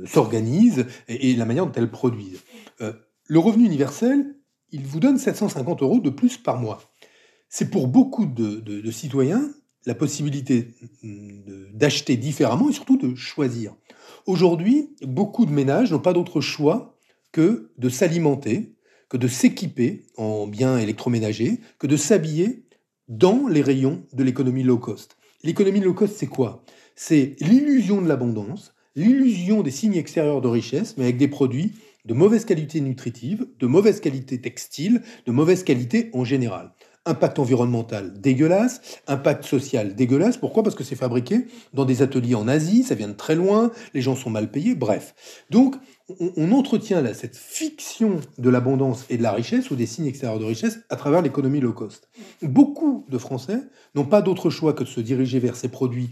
[0.07, 2.40] s'organisent et la manière dont elles produisent.
[2.80, 2.92] Euh,
[3.24, 4.36] le revenu universel,
[4.70, 6.80] il vous donne 750 euros de plus par mois.
[7.48, 9.50] C'est pour beaucoup de, citoyens
[9.84, 10.74] la possibilité
[11.72, 13.74] d'acheter différemment et surtout de choisir.
[14.26, 16.98] Aujourd'hui, beaucoup de ménages n'ont pas d'autre choix
[17.30, 18.74] que de s'alimenter,
[19.08, 22.66] que de s'équiper en biens électroménagers, que de s'habiller
[23.08, 25.16] dans les rayons de l'économie low cost.
[25.44, 26.64] L'économie low cost, c'est quoi?
[26.96, 31.72] C'est l'illusion de l'abondance, l'illusion des signes extérieurs de richesse, mais avec des produits
[32.07, 36.73] de mauvaise qualité nutritive, de mauvaise qualité textile, de mauvaise qualité en général.
[37.05, 40.38] Impact environnemental dégueulasse, impact social dégueulasse.
[40.38, 40.64] Pourquoi?
[40.64, 44.01] Parce que c'est fabriqué dans des ateliers en Asie, ça vient de très loin, les
[44.01, 45.14] gens sont mal payés, bref.
[45.51, 45.77] Donc,
[46.21, 50.38] on, entretient là cette fiction de l'abondance et de la richesse ou des signes extérieurs
[50.38, 52.09] de richesse à travers l'économie low cost.
[52.42, 53.59] Beaucoup de Français
[53.95, 56.11] n'ont pas d'autre choix que de se diriger vers ces produits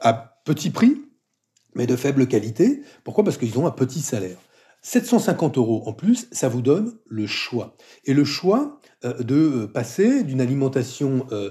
[0.00, 1.02] à petit prix,
[1.74, 2.80] mais de faible qualité.
[3.04, 3.24] Pourquoi?
[3.24, 4.38] Parce qu'ils ont un petit salaire.
[4.82, 7.76] 750 euros en plus, ça vous donne le choix.
[8.04, 11.50] Et le choix euh, de euh, passer d'une alimentation euh,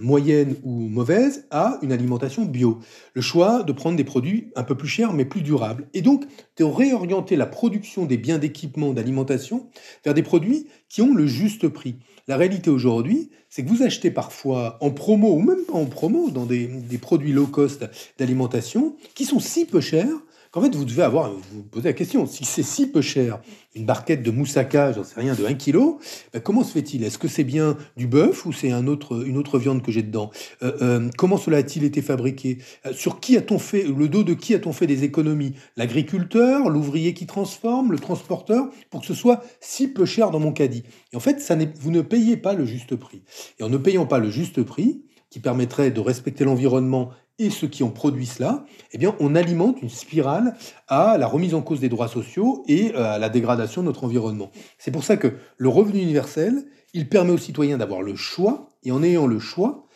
[0.00, 2.78] moyenne ou mauvaise à une alimentation bio.
[3.14, 5.88] Le choix de prendre des produits un peu plus chers mais plus durables.
[5.94, 6.24] Et donc
[6.56, 9.68] de réorienter la production des biens d'équipement d'alimentation
[10.04, 11.96] vers des produits qui ont le juste prix.
[12.28, 16.30] La réalité aujourd'hui, c'est que vous achetez parfois en promo ou même pas en promo
[16.30, 17.84] dans des, des produits low cost
[18.18, 20.06] d'alimentation qui sont si peu chers
[20.52, 23.40] qu'en fait, vous devez avoir, vous, posez la question, si c'est si peu cher,
[23.74, 25.96] une barquette de moussaka, j'en sais rien, de 1 kg,
[26.32, 27.02] ben comment se fait-il?
[27.04, 30.30] Est-ce que c'est bien du bœuf ou c'est une autre viande que j'ai dedans?
[30.62, 32.58] Euh, euh, Comment cela a-t-il été fabriqué?
[32.86, 35.54] Euh, Sur qui a-t-on fait, le dos de qui a-t-on fait des économies?
[35.78, 40.52] L'agriculteur, l'ouvrier qui transforme, le transporteur, pour que ce soit si peu cher dans mon
[40.52, 40.84] caddie.
[41.14, 41.42] Et en fait,
[41.80, 43.22] vous ne payez pas le juste prix.
[43.58, 45.00] Et en ne payant pas le juste prix,
[45.32, 49.80] qui permettrait de respecter l'environnement et ceux qui ont produit cela, eh bien, on alimente
[49.80, 50.54] une spirale
[50.88, 54.04] à la remise en cause des droits sociaux et euh, à la dégradation de notre
[54.04, 54.50] environnement.
[54.76, 58.92] C'est pour ça que le revenu universel, il permet aux citoyens d'avoir le choix, et
[58.92, 59.86] en ayant le choix,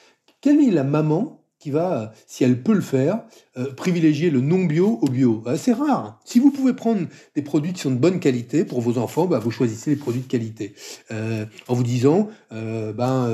[0.40, 1.35] quelle est la maman
[1.70, 3.20] va, si elle peut le faire,
[3.58, 5.42] euh, privilégier le non bio au bio.
[5.46, 6.20] Euh, c'est rare.
[6.24, 9.38] Si vous pouvez prendre des produits qui sont de bonne qualité pour vos enfants, bah,
[9.38, 10.74] vous choisissez les produits de qualité.
[11.10, 13.28] Euh, en vous disant, ben,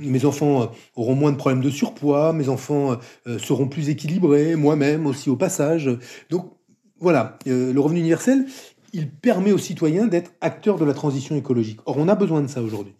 [0.00, 2.96] mes enfants auront moins de problèmes de surpoids, mes enfants
[3.38, 5.90] seront plus équilibrés, moi-même aussi au passage.
[6.30, 6.52] Donc
[6.98, 8.46] voilà, le revenu universel,
[8.92, 11.80] il permet aux citoyens d'être acteurs de la transition écologique.
[11.86, 12.94] Or, on a besoin de ça aujourd'hui.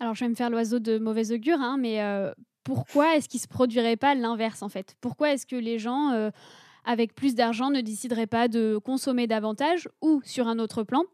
[0.00, 2.00] Alors, je vais me faire l'oiseau de mauvais augure, hein, mais
[2.64, 4.96] pourquoi est-ce qu'il se produirait pas l'inverse en fait?
[5.00, 6.30] Pourquoi est-ce que les gens euh,
[6.84, 11.04] avec plus d'argent ne décideraient pas de consommer davantage ou sur un autre plan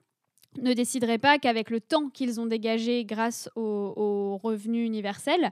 [0.61, 5.51] ne décideraient pas qu'avec le temps qu'ils ont dégagé grâce au, revenu universel,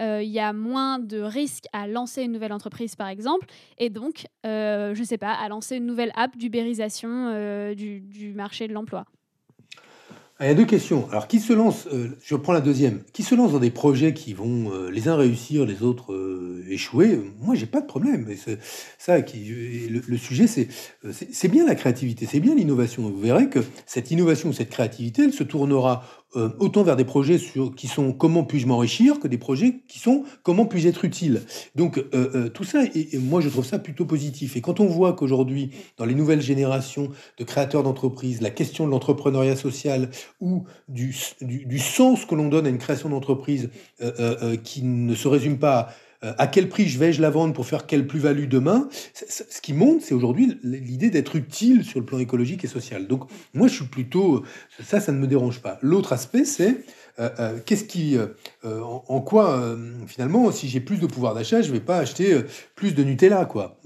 [0.00, 3.90] euh, il y a moins de risques à lancer une nouvelle entreprise, par exemple, et
[3.90, 8.72] donc, euh, je ne sais pas, à lancer une nouvelle app d'ubérisation du marché de
[8.72, 9.04] l'emploi?
[10.40, 11.08] Ah, il y a deux questions.
[11.10, 14.14] Alors, qui se lance, euh, je prends la deuxième, qui se lance dans des projets
[14.14, 17.20] qui vont euh, les uns réussir, les autres euh, échouer?
[17.40, 18.24] Moi, j'ai pas de problème.
[18.98, 20.68] ça, qui, le, le sujet, c'est,
[21.10, 23.02] c'est bien la créativité, c'est bien l'innovation.
[23.02, 26.04] Vous verrez que cette innovation, cette créativité, elle se tournera
[26.36, 29.98] euh, autant vers des projets sur, qui sont comment puis-je m'enrichir que des projets qui
[29.98, 31.40] sont comment puis-je être utile.
[31.74, 34.54] Donc euh, euh, tout ça, et, moi je trouve ça plutôt positif.
[34.54, 38.90] Et quand on voit qu'aujourd'hui, dans les nouvelles générations de créateurs d'entreprises, la question de
[38.90, 40.10] l'entrepreneuriat social
[40.40, 43.70] ou du, du, du, sens que l'on donne à une création d'entreprise
[44.64, 47.66] qui ne se résume pas à euh, à quel prix je vais-je la vendre pour
[47.66, 48.88] faire quelle plus-value demain?
[49.14, 53.06] Ce qui monte, c'est aujourd'hui l'idée d'être utile sur le plan écologique et social.
[53.06, 54.42] Donc moi, je suis plutôt...
[54.82, 55.78] Ça, ça ne me dérange pas.
[55.82, 56.84] L'autre aspect, c'est...
[57.20, 58.16] Euh, euh, qu'est-ce qui,
[58.64, 59.76] en, quoi
[60.06, 62.42] finalement, si j'ai plus de pouvoir d'achat, je vais pas acheter
[62.74, 63.80] plus de Nutella, quoi,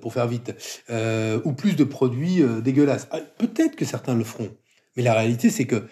[0.00, 0.54] pour faire vite,
[1.44, 3.08] ou plus de produits dégueulasses.
[3.10, 4.50] Ah, peut-être que certains le feront,
[4.96, 5.84] mais la réalité, c'est que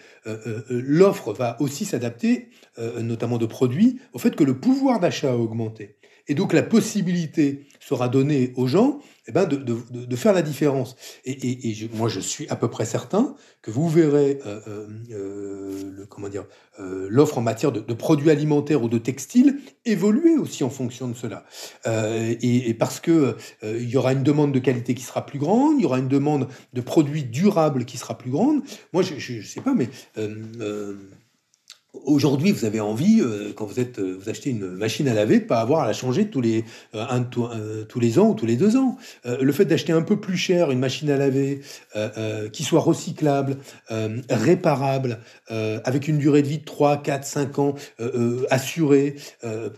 [0.69, 5.35] l'offre va aussi s'adapter euh, notamment de produits, au fait que le pouvoir d'achat a
[5.35, 5.97] augmenté.
[6.27, 10.95] Et donc la possibilité sera donnée aux gens eh ben, de, faire la différence.
[11.25, 16.05] Et, moi, je suis à peu près certain que vous verrez euh, euh, euh
[16.79, 21.13] euh, l'offre en matière de, produits alimentaires ou de textiles évoluer aussi en fonction de
[21.13, 21.45] cela.
[21.85, 25.75] Et, et, parce que il y aura une demande de qualité qui sera plus grande,
[25.77, 28.63] il y aura une demande de produits durables qui sera plus grande.
[28.93, 31.20] Moi, je ne sais pas, mais 嗯。
[31.93, 35.45] Aujourd'hui, vous avez envie, euh, quand vous êtes, euh, vous achetez une machine à laver, de
[35.45, 36.63] pas avoir à la changer tous les
[36.95, 38.97] euh, tous les ans ou tous les deux ans.
[39.25, 41.61] le fait d'acheter un peu plus cher une machine à laver
[42.53, 43.57] qui soit recyclable,
[44.29, 47.75] réparable, avec une durée de vie de 3, 4, 5 ans
[48.49, 49.15] assurée,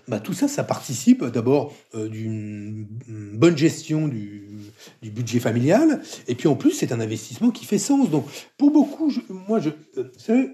[0.07, 2.85] bah, tout ça, ça participe d'abord d'une
[3.33, 4.59] bonne gestion du,
[5.03, 8.09] budget familial, et puis en plus, c'est un investissement qui fait sens.
[8.09, 8.25] Donc,
[8.57, 10.49] pour beaucoup, moi, je, vous savez,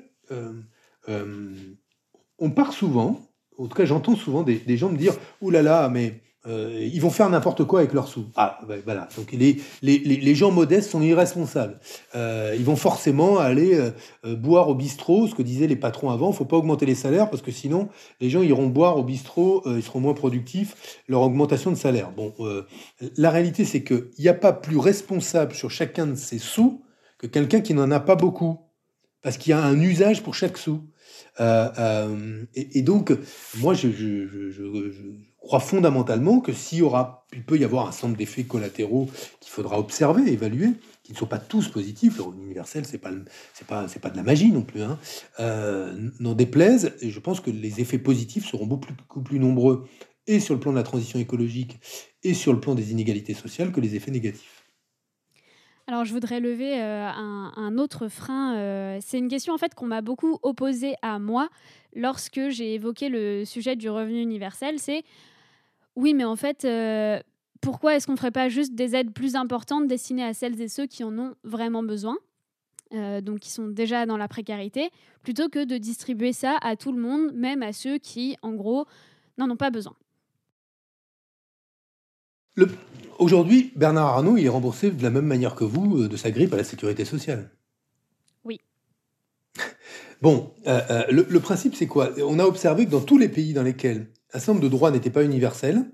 [1.09, 1.53] euh,
[2.37, 3.21] on part souvent,
[3.57, 7.01] en tout cas, j'entends souvent des, gens me dire Ouh là là, mais euh, ils
[7.01, 8.27] vont faire n'importe quoi avec leurs sous.
[8.37, 9.09] Ah, ben, voilà.
[9.17, 11.77] Donc les, les, les, gens modestes sont irresponsables.
[12.15, 13.77] Euh, ils vont forcément aller
[14.23, 16.31] boire au bistrot, ce que disaient les patrons avant.
[16.31, 17.89] Il faut pas augmenter les salaires parce que sinon,
[18.21, 22.11] les gens iront boire au bistrot, ils seront moins productifs, leur augmentation de salaire.
[22.15, 22.33] Bon,
[23.17, 26.81] la réalité, c'est qu'il n'y a pas plus responsable sur chacun de ces sous
[27.17, 28.59] que quelqu'un qui n'en a pas beaucoup.
[29.21, 30.81] Parce qu'il y a un usage pour chaque sou.
[31.39, 33.13] Et, et, donc,
[33.57, 33.87] moi, je,
[35.39, 36.83] crois fondamentalement que s'il
[37.33, 39.07] il peut y avoir un nombre d'effets collatéraux
[39.39, 40.69] qu'il faudra observer, évaluer,
[41.03, 42.17] qui ne sont pas tous positifs.
[42.17, 43.11] Le revenu universel, c'est pas,
[43.67, 44.81] pas, pas de la magie non plus.
[44.81, 44.99] Hein.
[45.39, 49.87] Euh, n'en déplaise, et je pense que les effets positifs seront beaucoup plus, plus nombreux,
[50.27, 51.79] et sur le plan de la transition écologique,
[52.23, 54.58] et sur le plan des inégalités sociales, que les effets négatifs.
[55.89, 58.55] Alors, je voudrais lever euh, un, autre frein.
[58.57, 61.49] Euh, c'est une question en fait qu'on m'a beaucoup opposée à moi
[61.95, 64.77] lorsque j'ai évoqué le sujet du revenu universel.
[64.77, 65.01] C'est
[65.95, 67.19] oui, mais en fait, euh,
[67.59, 70.67] pourquoi est-ce qu'on ne ferait pas juste des aides plus importantes destinées à celles et
[70.67, 72.17] ceux qui en ont vraiment besoin
[73.21, 74.89] donc qui sont déjà dans la précarité,
[75.21, 78.85] plutôt que de distribuer ça à tout le monde, même à ceux qui, en gros,
[79.37, 79.93] n'en ont pas besoin?
[83.19, 86.31] Aujourd'hui, Bernard Arnault, il est remboursé de la même manière que vous euh, de sa
[86.31, 87.51] grippe à la sécurité sociale.
[88.43, 88.61] Oui.
[90.21, 92.11] Bon, euh, euh, le, principe, c'est quoi?
[92.25, 94.91] On a observé que dans tous les pays dans lesquels un certain nombre de droits
[94.91, 95.85] n'étaient pas universels,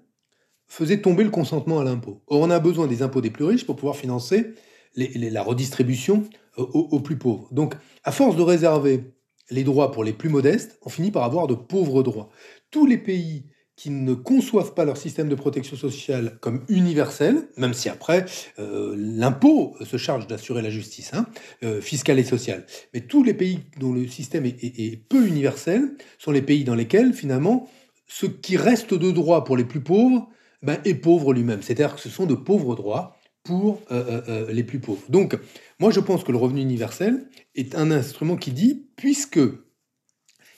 [0.68, 2.24] faisait tomber le consentement à l'impôt.
[2.28, 4.54] Or, on a besoin des impôts des plus riches pour pouvoir financer
[4.96, 6.24] la redistribution
[6.58, 7.48] aux, plus pauvres.
[7.52, 9.14] Donc, à force de réserver
[9.52, 12.30] les droits pour les plus modestes, on finit par avoir de pauvres droits.
[12.72, 17.74] Tous les pays qui ne conçoivent pas leur système de protection sociale comme universel, même
[17.74, 18.26] si après
[18.58, 21.26] euh, l'impôt se charge d'assurer la justice hein,
[21.64, 22.66] euh, fiscale et sociale.
[22.94, 27.14] Mais tous les pays dont le système est, peu universel sont les pays dans lesquels
[27.14, 27.70] finalement
[28.08, 30.30] ce qui reste de droit pour les plus pauvres
[30.62, 31.62] ben, est pauvre lui-même.
[31.62, 35.04] C'est-à-dire que ce sont de pauvres droits pour euh, les plus pauvres.
[35.10, 35.38] Donc
[35.80, 39.40] moi je pense que le revenu universel est un instrument qui dit, puisque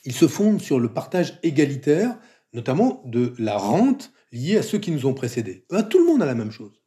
[0.04, 2.16] il se fonde sur le partage égalitaire
[2.52, 5.64] notamment de la rente liée à ceux qui nous ont précédés.
[5.70, 6.80] Ben, tout le monde a la même chose.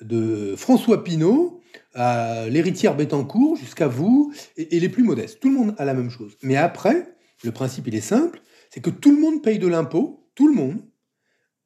[0.00, 1.62] De François Pinault
[1.94, 5.40] à l'héritière Bettencourt jusqu'à vous et, les plus modestes.
[5.40, 6.36] Tout le monde a la même chose.
[6.42, 10.48] Mais après, le principe, est simple, c'est que tout le monde paye de l'impôt, tout
[10.48, 10.78] le monde,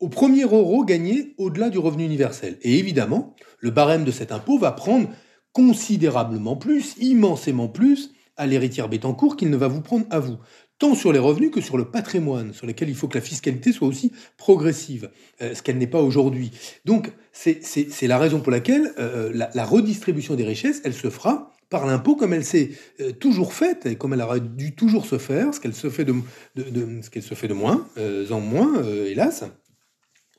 [0.00, 2.58] au premier euro gagné au-delà du revenu universel.
[2.62, 5.08] Et évidemment, le barème de cet impôt va prendre
[5.52, 10.36] considérablement plus, immensément plus, à l'héritière Bettencourt qu'il ne va vous prendre à vous
[10.78, 13.72] tant sur les revenus que sur le patrimoine, sur lesquels il faut que la fiscalité
[13.72, 15.10] soit aussi progressive,
[15.40, 16.50] euh, ce qu'elle n'est pas aujourd'hui.
[16.84, 21.86] Donc, c'est la raison pour laquelle euh, la, redistribution des richesses, elle se fera par
[21.86, 25.52] l'impôt comme elle s'est euh, toujours faite et comme elle aurait dû toujours se faire,
[25.52, 26.14] ce qu'elle se fait de,
[26.56, 27.88] ce qu'elle se fait de moins
[28.30, 29.44] en moins, hélas,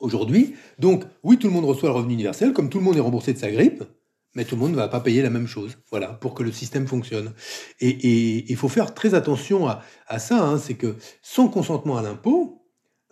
[0.00, 0.54] aujourd'hui.
[0.78, 3.32] Donc, oui, tout le monde reçoit le revenu universel, comme tout le monde est remboursé
[3.32, 3.84] de sa grippe,
[4.38, 6.52] mais tout le monde ne va pas payer la même chose, voilà, pour que le
[6.52, 7.32] système fonctionne.
[7.80, 12.62] Et il faut faire très attention à, ça, hein, c'est que sans consentement à l'impôt,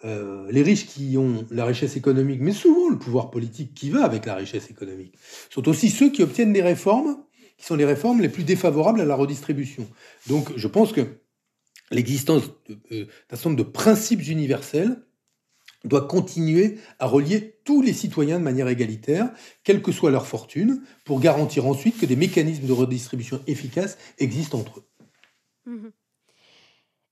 [0.04, 4.04] euh, les riches qui ont la richesse économique, mais souvent le pouvoir politique qui va
[4.04, 5.14] avec la richesse économique,
[5.50, 7.16] sont aussi ceux qui obtiennent des réformes
[7.58, 9.88] qui sont les réformes les plus défavorables à la redistribution.
[10.28, 11.22] Donc je pense que
[11.90, 12.44] l'existence
[12.92, 14.96] euh, d'un certain nombre de principes universels
[15.88, 19.30] doit continuer à relier tous les citoyens de manière égalitaire,
[19.64, 24.58] quelle que soit leur fortune, pour garantir ensuite que des mécanismes de redistribution efficaces existent
[24.58, 24.84] entre eux.
[25.66, 25.92] Mhm.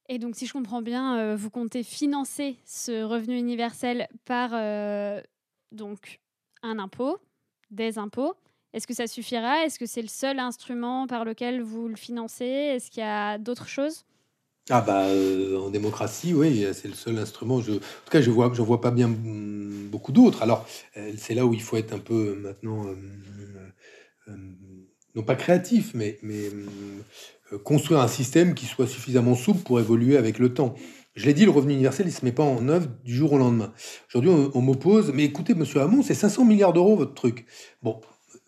[0.09, 5.21] Et donc, si je comprends bien, euh, vous comptez financer ce revenu universel par euh,
[5.73, 6.21] donc
[6.63, 7.19] un impôt,
[7.71, 8.35] des impôts.
[8.75, 9.65] Est-ce que ça suffira?
[9.65, 12.45] Est-ce que c'est le seul instrument par lequel vous le financez?
[12.45, 14.05] Est-ce qu'il y a d'autres choses?
[14.71, 17.57] Ah bah euh, en démocratie, oui, c'est le seul instrument.
[17.57, 20.43] En tout cas, je vois, je vois pas bien mm, beaucoup d'autres.
[20.43, 22.87] Alors, euh, c'est là où il faut être un peu euh, maintenant,
[25.15, 26.51] non pas créatif, mais, mais
[27.63, 30.75] construire un système qui soit suffisamment souple pour évoluer avec le temps.
[31.15, 33.39] Je l'ai dit, le revenu universel, il se met pas en œuvre du jour au
[33.39, 33.73] lendemain.
[34.09, 37.45] Aujourd'hui, on, on m'oppose, mais écoutez, monsieur Hamon, c'est 500 milliards d'euros votre truc.
[37.83, 38.01] Bon,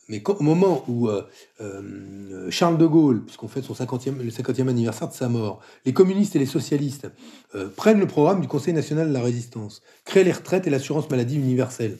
[0.08, 1.22] mais au moment où euh,
[1.60, 5.92] euh, Charles de Gaulle, puisqu'on fait son 50e, le 50e anniversaire de sa mort, les
[5.92, 7.08] communistes et les socialistes
[7.54, 11.10] euh, prennent le programme du Conseil national de la résistance, créent les retraites et l'assurance
[11.10, 11.98] maladie universelle,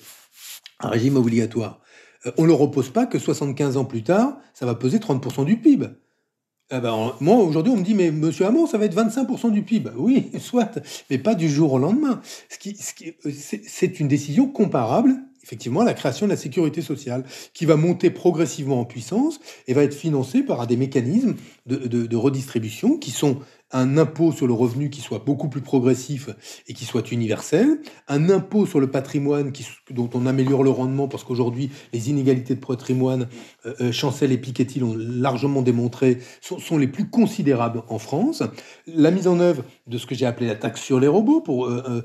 [0.81, 1.81] un régime obligatoire,
[2.37, 5.57] on ne leur oppose pas que 75 ans plus tard, ça va peser 30% du
[5.57, 5.89] PIB.
[6.71, 9.63] Eh ben, moi, aujourd'hui, on me dit, mais monsieur Hamon, ça va être 25% du
[9.63, 9.91] PIB.
[9.97, 10.81] Oui, soit,
[11.11, 12.21] mais pas du jour au lendemain.
[12.49, 12.93] Ce qui, ce
[13.67, 15.15] c'est une décision comparable
[15.47, 17.25] effectivement la création de la sécurité sociale,
[17.55, 19.39] qui va monter progressivement en puissance
[19.69, 21.37] et va être financée par des mécanismes
[21.67, 23.39] de, redistribution qui sont
[23.73, 26.31] un impôt sur le revenu qui soit beaucoup plus progressif
[26.69, 29.53] et qui soit universel, un impôt sur le patrimoine
[29.91, 33.29] dont on améliore le rendement parce qu'aujourd'hui les inégalités de patrimoine,
[33.67, 38.43] euh, euh, Chancel et Piketty l'ont largement démontré, sont, les plus considérables en France.
[38.87, 41.67] La mise en œuvre de ce que j'ai appelé la taxe sur les robots pour
[41.67, 42.03] euh,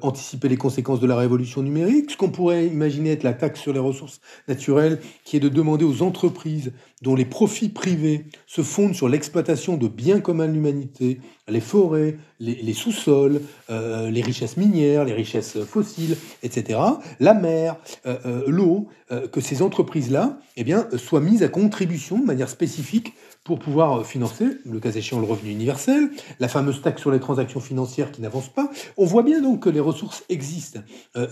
[0.00, 3.72] anticiper les conséquences de la révolution numérique, ce qu'on pourrait imaginer être la taxe sur
[3.72, 8.94] les ressources naturelles qui est de demander aux entreprises dont les profits privés se fondent
[8.94, 15.04] sur l'exploitation de biens communs de l'humanité, les forêts, les, sous-sols, euh, les richesses minières,
[15.04, 16.78] les richesses fossiles, etc.,
[17.20, 17.76] la mer,
[18.06, 18.88] euh, euh, l'eau,
[19.30, 20.64] que ces entreprises-là eh
[20.96, 23.12] soient mises à contribution de manière spécifique
[23.44, 27.60] pour pouvoir financer, le cas échéant, le revenu universel, la fameuse taxe sur les transactions
[27.60, 28.70] financières qui n'avance pas.
[28.96, 30.80] On voit bien donc que les ressources existent,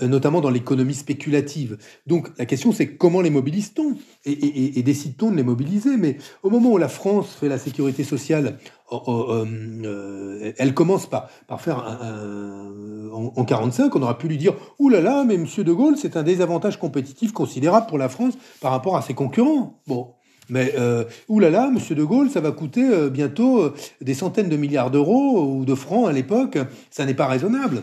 [0.03, 1.79] notamment dans l'économie spéculative.
[2.07, 5.97] Donc la question c'est comment les mobilise-t-on et, et décide-t-on de les mobiliser?
[5.97, 8.59] Mais au moment où la France fait la sécurité sociale
[8.93, 9.47] Oh, oh, euh,
[9.85, 14.55] euh, elle commence par, par faire un, en, en, 45, on aura pu lui dire
[14.81, 18.35] Ouh là là, mais Monsieur de Gaulle, c'est un désavantage compétitif considérable pour la France
[18.61, 19.81] par rapport à ses concurrents.
[19.87, 20.15] Bon,
[20.51, 24.91] mais euh, là, Monsieur de Gaulle, ça va coûter euh, bientôt des centaines de milliards
[24.91, 26.59] d'euros ou de francs à l'époque.
[26.91, 27.83] Ça n'est pas raisonnable.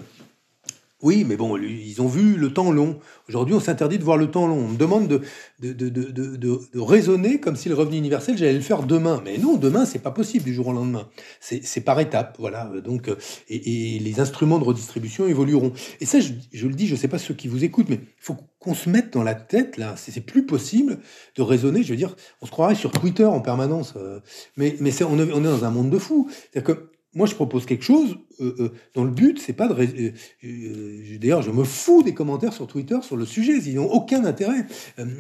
[1.04, 3.00] Oui, mais bon, ils ont vu le temps long.
[3.30, 4.58] Aujourd'hui, on s'interdit de voir le temps long.
[4.58, 5.22] On me demande de,
[5.60, 9.22] de, de, de, raisonner comme si le revenu universel, j'allais le faire demain.
[9.24, 11.08] Mais non, demain, c'est pas possible du jour au lendemain.
[11.40, 12.72] C'est par étapes, voilà.
[12.84, 13.12] Donc,
[13.48, 15.72] et, les instruments de redistribution évolueront.
[16.02, 18.36] Et ça, je, le dis, je sais pas ceux qui vous écoutent, mais il faut
[18.60, 19.94] qu'on se mette dans la tête, là.
[19.98, 20.98] C'est plus possible
[21.36, 21.84] de raisonner.
[21.84, 23.94] Je veux dire, on se croirait sur Twitter en permanence.
[23.98, 24.20] Euh,
[24.56, 26.28] mais, mais on, est, on est dans un monde de fous.
[26.32, 29.74] C'est-à-dire que moi, je propose quelque chose euh, euh, dont le but, c'est pas de.
[29.74, 33.58] Euh, d'ailleurs, je me fous des commentaires sur Twitter sur le sujet.
[33.58, 34.68] Ils n'ont aucun intérêt.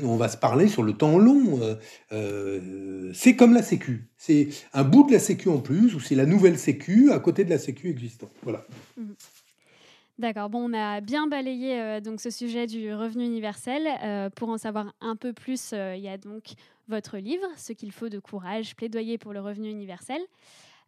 [0.04, 1.60] on va se parler sur le temps long.
[3.14, 4.08] c'est comme la Sécu.
[4.16, 7.43] C'est un bout de la Sécu en plus, ou c'est la nouvelle Sécu à côté
[7.43, 8.32] de la Sécu existante.
[8.43, 8.64] Voilà.
[8.95, 9.14] Mmh.
[10.20, 10.50] D'accord.
[10.50, 13.88] Bon, on a bien balayé donc ce sujet du revenu universel.
[14.36, 16.54] pour en savoir un peu plus, il y a donc
[16.88, 20.22] votre livre, Ce qu'il faut de courage, plaidoyer pour le revenu universel.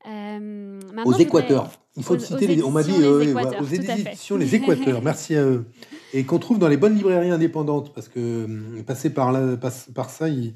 [0.08, 1.70] Euh, aux Équateurs.
[1.98, 5.02] Il faut citer, les, on m'a dit, euh, aux éditions Les Équateurs.
[5.02, 5.66] Merci à eux.
[6.14, 10.10] Et qu'on trouve dans les bonnes librairies indépendantes, parce que euh, passer par, là, par
[10.10, 10.54] ça, ils,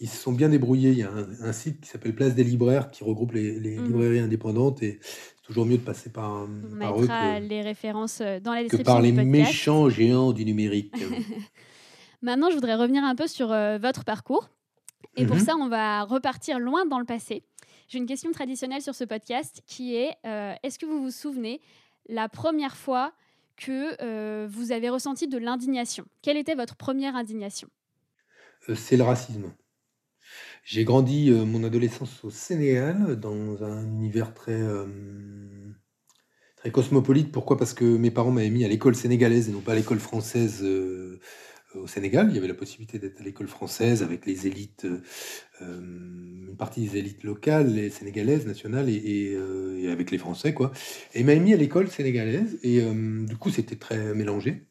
[0.00, 0.90] ils, se sont bien débrouillés.
[0.90, 1.10] Il y a
[1.42, 3.86] un, site qui s'appelle Place des libraires qui regroupe les, mhm.
[3.86, 8.20] librairies indépendantes et c'est toujours mieux de passer par, on par eux que, les références
[8.42, 10.94] dans la description que par les méchants géants du numérique.
[12.22, 14.48] Maintenant, je voudrais revenir un peu sur votre parcours.
[15.16, 15.42] Et pour mhm.
[15.42, 17.42] ça, on va repartir loin dans le passé.
[17.88, 21.60] J'ai une question traditionnelle sur ce podcast qui est euh, est-ce que vous vous souvenez
[22.08, 23.12] la première fois
[23.56, 26.04] que euh, vous avez ressenti de l'indignation?
[26.20, 27.68] Quelle était votre première indignation?
[28.68, 29.52] Euh, C'est le racisme.
[30.64, 34.60] J'ai grandi mon adolescence au Sénégal, dans un univers très,
[36.56, 37.30] très cosmopolite.
[37.30, 37.56] Pourquoi?
[37.56, 40.66] Parce que mes parents m'avaient mis à l'école sénégalaise et non pas à l'école française
[41.74, 42.28] au Sénégal.
[42.30, 44.86] Il y avait la possibilité d'être à l'école française avec les élites,
[45.62, 45.78] euh,
[46.48, 50.72] une partie des élites locales, les sénégalaises, nationales, et, euh, avec les Français, quoi.
[51.14, 54.66] Et m'a mis à l'école sénégalaise, et euh, du coup, c'était très mélangé.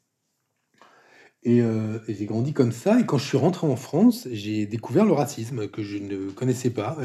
[1.47, 1.61] Et,
[2.07, 2.99] j'ai grandi comme ça.
[2.99, 6.71] Et quand je suis rentré en France, j'ai découvert le racisme que je ne connaissais
[6.71, 6.97] pas.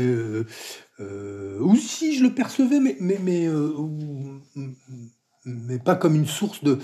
[0.99, 3.21] ou si je le percevais, mais, mais,
[5.45, 6.79] mais pas comme une source de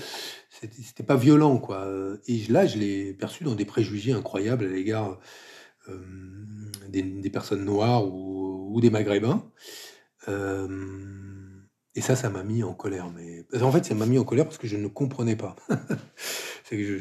[0.61, 1.89] c'était pas violent, quoi.
[2.27, 5.19] Et là, je l'ai perçu dans des préjugés incroyables à l'égard
[5.89, 5.99] euh,
[6.89, 9.45] des, personnes noires ou, des maghrébins.
[10.29, 10.69] Euh,
[11.95, 13.11] et ça, ça m'a mis en colère.
[13.11, 15.57] Mais en fait, ça m'a mis en colère parce que je ne comprenais pas.
[16.65, 17.01] c'est que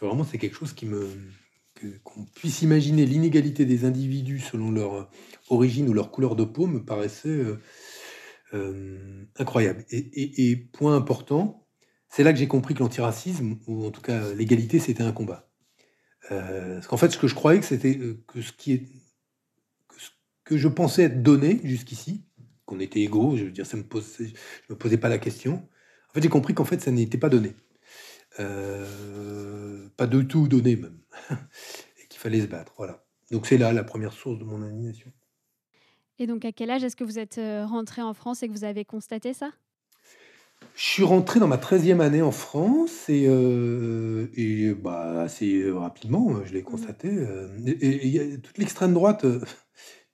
[0.00, 1.08] vraiment c'est quelque chose qui me
[2.04, 5.10] qu'on puisse imaginer l'inégalité des individus selon leur
[5.48, 7.60] origine ou leur couleur de peau me paraissait euh,
[8.54, 9.84] euh, incroyable.
[9.90, 11.66] Et, point important,
[12.10, 15.48] c'est là que j'ai compris que l'antiracisme, ou en tout cas l'égalité, c'était un combat.
[16.30, 18.88] Euh, parce qu'en fait, ce que je croyais que c'était euh, que ce qui est
[20.44, 22.26] que, je pensais être donné jusqu'ici,
[22.66, 25.66] qu'on était égaux, je veux dire, ça me pose, je me posais pas la question.
[26.10, 27.54] En fait, j'ai compris qu'en fait, ça n'était pas donné,
[28.36, 30.98] pas de tout donné même,
[31.30, 32.74] et qu'il fallait se battre.
[32.76, 33.02] Voilà.
[33.30, 35.10] Donc c'est là la première source de mon animation.
[36.22, 38.52] Et donc, à quel âge est-ce que vous êtes euh, rentré en France et que
[38.52, 39.50] vous avez constaté ça?
[40.76, 46.30] Je suis rentré dans ma 13e année en France et, euh, et bah, assez rapidement,
[46.30, 47.08] euh, je l'ai mmh constaté.
[47.66, 49.26] Et, toute l'extrême droite,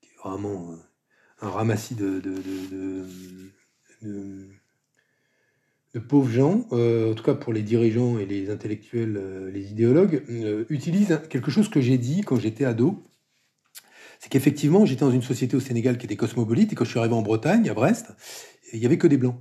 [0.01, 0.71] qui est vraiment
[1.43, 2.37] un ramassis de, de,
[4.03, 4.49] de,
[5.93, 10.25] de pauvres gens, en tout cas pour les dirigeants et les intellectuels, les idéologues,
[10.71, 13.05] utilise quelque chose que j'ai dit quand j'étais ado,
[14.19, 16.99] c'est qu'effectivement, j'étais dans une société au Sénégal qui était cosmopolite, et quand je suis
[16.99, 18.07] arrivé en Bretagne, à Brest,
[18.73, 19.37] il y avait que des blancs.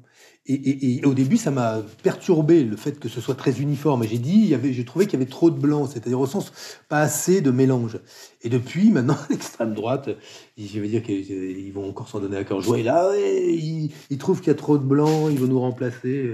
[0.50, 4.06] Et, au début, ça m'a perturbé le fait que ce soit très uniforme.
[4.08, 4.56] J'ai dit,
[4.86, 6.54] trouvé qu'il y avait trop de blancs, c'est-à-dire au sens
[6.88, 8.00] pas assez de mélange.
[8.44, 10.10] Et depuis, maintenant, l'extrême droite,
[10.58, 12.80] je vais dire qu'ils vont encore s'en donner à cœur joie.
[12.80, 16.32] Et là, ils, trouvent qu'il y a trop de blancs, ils vont nous remplacer.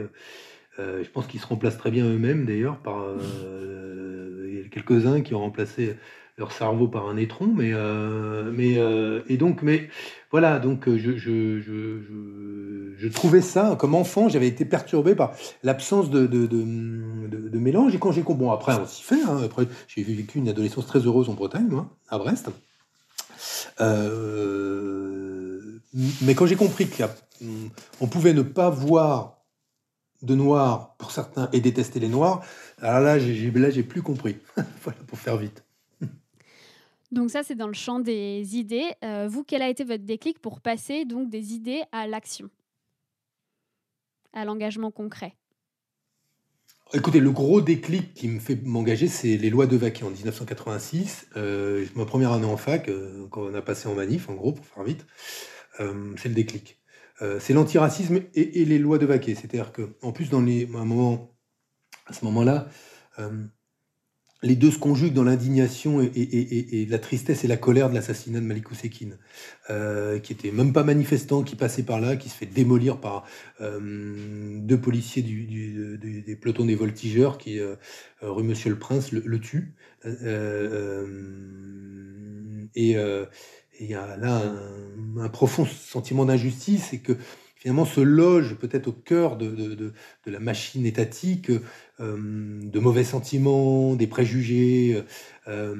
[0.78, 5.40] Euh, je pense qu'ils se remplacent très bien eux-mêmes, d'ailleurs, par euh, quelques-uns qui ont
[5.40, 5.96] remplacé
[6.38, 8.80] leur cerveau par un étron, mais, euh, mais
[9.32, 9.90] et donc, mais
[10.32, 16.10] voilà, donc je, je, je, je, trouvais ça, comme enfant, j'avais été perturbé par l'absence
[16.10, 17.94] de, de, de, mélange.
[17.94, 20.88] Et quand j'ai compris, bon, après, on s'y fait, hein, après, j'ai vécu une adolescence
[20.88, 21.70] très heureuse en Bretagne,
[22.10, 22.50] à Brest.
[26.22, 29.44] mais quand j'ai compris qu'on pouvait ne pas voir
[30.24, 32.42] de noir pour certains et détester les noirs,
[32.82, 34.38] alors là, j'ai, là, j'ai plus compris.
[34.84, 35.64] voilà, pour faire vite.
[37.14, 38.92] Donc ça, c'est dans le champ des idées.
[39.04, 42.50] Euh, vous, quel a été votre déclic pour passer donc des idées à l'action,
[44.34, 45.36] à l'engagement concret?
[46.92, 51.28] Écoutez, le gros déclic qui me fait m'engager, c'est les lois de Vaquet en 1986.
[51.38, 54.52] Euh, ma première année en fac, euh, quand on a passé en manif, en gros,
[54.52, 55.06] pour faire vite,
[55.78, 56.80] c'est le déclic.
[57.40, 59.34] C'est l'antiracisme et, les lois de Vaquet.
[59.34, 60.68] C'est-à-dire qu'en plus, dans les,
[62.06, 62.68] à, ce moment-là,
[64.44, 68.46] les deux se conjuguent dans l'indignation et, la tristesse et la colère de l'assassinat de
[68.46, 69.18] Malik Ousekine,
[69.70, 73.26] euh, qui était même pas manifestant, qui passait par là, qui se fait démolir par
[73.60, 77.60] deux policiers des pelotons des voltigeurs qui,
[78.22, 79.74] rue Monsieur le Prince, le, le tuent.
[82.76, 82.98] et
[83.80, 84.42] il y a là
[85.18, 87.14] un, profond sentiment d'injustice et que
[87.64, 89.94] finalement se loge peut-être au cœur de, de, de,
[90.26, 91.50] la machine étatique
[92.02, 95.02] euh, de mauvais sentiments, des préjugés.
[95.48, 95.74] Euh,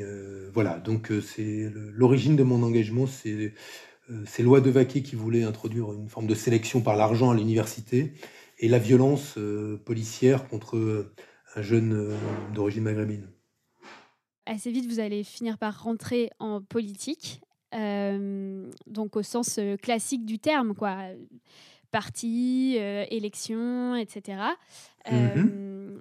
[0.00, 3.54] euh, voilà, donc c'est l'origine de mon engagement, c'est
[4.26, 8.14] ces lois de Vaquet qui voulaient introduire une forme de sélection par l'argent à l'université
[8.58, 9.38] et la violence
[9.84, 11.06] policière contre
[11.54, 12.10] un jeune
[12.52, 13.28] d'origine maghrébine
[14.44, 17.40] assez vite, vous allez finir par rentrer en politique,
[18.86, 20.96] donc au sens euh, classique du terme, quoi.
[21.90, 24.38] Parti, euh, élection, etc.
[25.06, 26.00] Mm-hmm.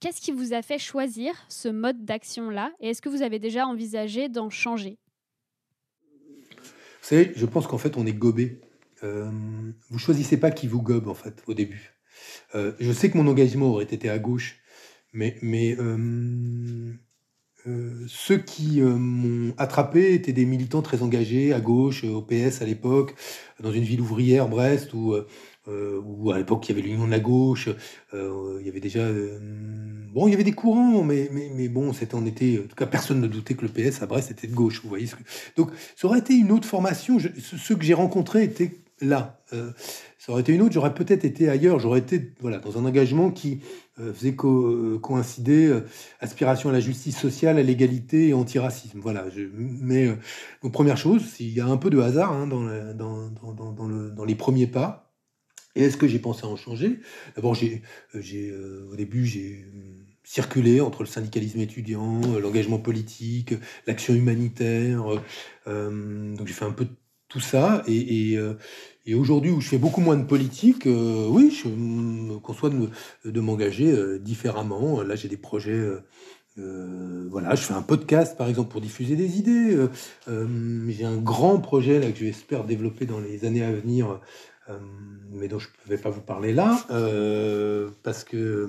[0.00, 2.72] Qu'est-ce qui vous a fait choisir ce mode d'action-là?
[2.80, 4.96] Et est-ce que vous avez déjà envisagé d'en changer?
[6.56, 8.60] Vous savez, je pense qu'en fait, on est gobé.
[9.02, 11.92] vous choisissez pas qui vous gobe, en fait, au début.
[12.54, 14.60] je sais que mon engagement aurait été à gauche,
[15.12, 16.92] mais, mais euh,
[18.08, 22.62] ceux qui euh, m'ont attrapé étaient des militants très engagés à gauche, euh, au PS
[22.62, 23.14] à l'époque,
[23.60, 27.68] dans une ville ouvrière, Brest, où, à l'époque il y avait l'Union de la gauche,
[28.12, 29.06] il y avait déjà...
[30.12, 31.28] bon, il y avait des courants, mais,
[31.68, 32.58] bon, c'était en été...
[32.58, 34.88] En tout cas, personne ne doutait que le PS à Brest était de gauche, vous
[34.88, 35.06] voyez.
[35.06, 35.22] Ce que,
[35.56, 37.18] donc, ça aurait été une autre formation.
[37.18, 39.42] ceux que j'ai rencontrés étaient là.
[40.18, 43.30] ça aurait été une autre, j'aurais peut-être été ailleurs, j'aurais été voilà, dans un engagement
[43.30, 45.86] qui euh, faisait euh, coïncider euh,
[46.20, 49.00] aspiration à la justice sociale, à l'égalité et antiracisme.
[49.00, 49.28] Voilà.
[49.30, 50.08] Je, mais
[50.62, 53.86] donc, première chose, il y a un peu de hasard hein, dans, dans, dans, dans,
[53.86, 55.12] le, dans, les premiers pas.
[55.76, 57.00] Et est-ce que j'ai pensé à en changer?
[57.36, 59.64] D'abord, au début, j'ai
[60.24, 63.54] circulé entre le syndicalisme étudiant, l'engagement politique,
[63.86, 65.04] l'action humanitaire.
[65.66, 66.88] donc j'ai fait un peu
[67.28, 67.84] tout ça.
[67.86, 68.36] Et,
[69.06, 72.70] et aujourd'hui, où je fais beaucoup moins de politique, euh, oui, je me conçois
[73.24, 75.02] de, m'engager euh, différemment.
[75.02, 75.80] Là, j'ai des projets.
[76.58, 79.88] Euh, voilà, je fais un podcast, par exemple, pour diffuser des idées.
[80.26, 84.20] j'ai un grand projet là que j'espère développer dans les années à venir,
[85.30, 86.84] mais dont je ne vais pas vous parler là
[88.02, 88.68] parce que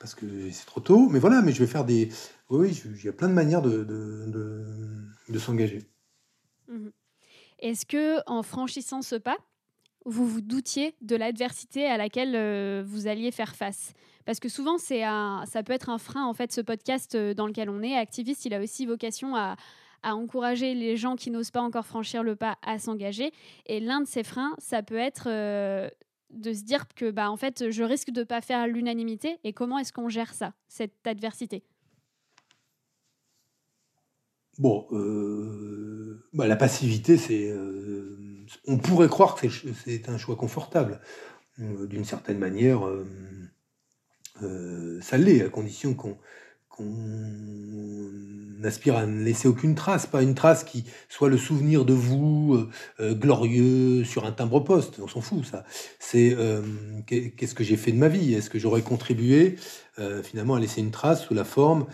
[0.00, 1.08] parce que c'est trop tôt.
[1.10, 2.08] Mais voilà, mais je vais faire des.
[2.50, 5.82] Oui, il y a plein de manières de, s'engager.
[6.68, 6.88] Mmh
[7.58, 9.36] est-ce que en franchissant ce pas,
[10.04, 13.92] vous vous doutiez de l'adversité à laquelle euh, vous alliez faire face?
[14.24, 17.70] Parce que souvent, ça peut être un frein, en fait, ce podcast euh, dans lequel
[17.70, 17.96] on est.
[17.96, 19.56] Activiste, il a aussi vocation à,
[20.02, 23.32] encourager les gens qui n'osent pas encore franchir le pas à s'engager.
[23.66, 25.88] Et l'un de ces freins, ça peut être euh,
[26.30, 29.38] de se dire que, bah, en fait, je risque de ne pas faire l'unanimité.
[29.42, 31.64] Et comment est-ce qu'on gère ça, cette adversité?
[34.58, 34.86] Bon,
[36.32, 37.54] bah, la passivité, c'est,
[38.66, 39.48] on pourrait croire que
[39.84, 41.00] c'est un choix confortable.
[41.58, 42.80] D'une certaine manière,
[45.00, 46.16] ça l'est, à condition qu'on
[48.64, 52.66] aspire à ne laisser aucune trace, pas une trace qui soit le souvenir de vous,
[53.00, 55.64] glorieux, sur un timbre-poste, on s'en fout, ça.
[55.98, 56.34] C'est
[57.06, 58.32] qu'est-ce que j'ai fait de ma vie?
[58.32, 59.56] Est-ce que j'aurais contribué
[60.22, 61.86] finalement à laisser une trace sous la forme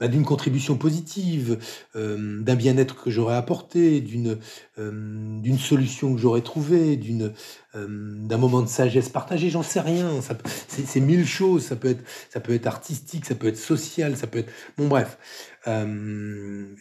[0.00, 1.58] bah, d'une contribution positive,
[1.96, 4.38] euh, d'un bien-être que j'aurais apporté, d'une
[4.78, 7.32] euh, solution que j'aurais trouvée, d'une
[7.74, 10.20] euh, d'un moment de sagesse partagée, j'en sais rien.
[10.68, 11.64] C'est mille choses.
[11.64, 14.86] Ça peut être ça peut être artistique, ça peut être social, ça peut être bon
[14.86, 15.18] bref.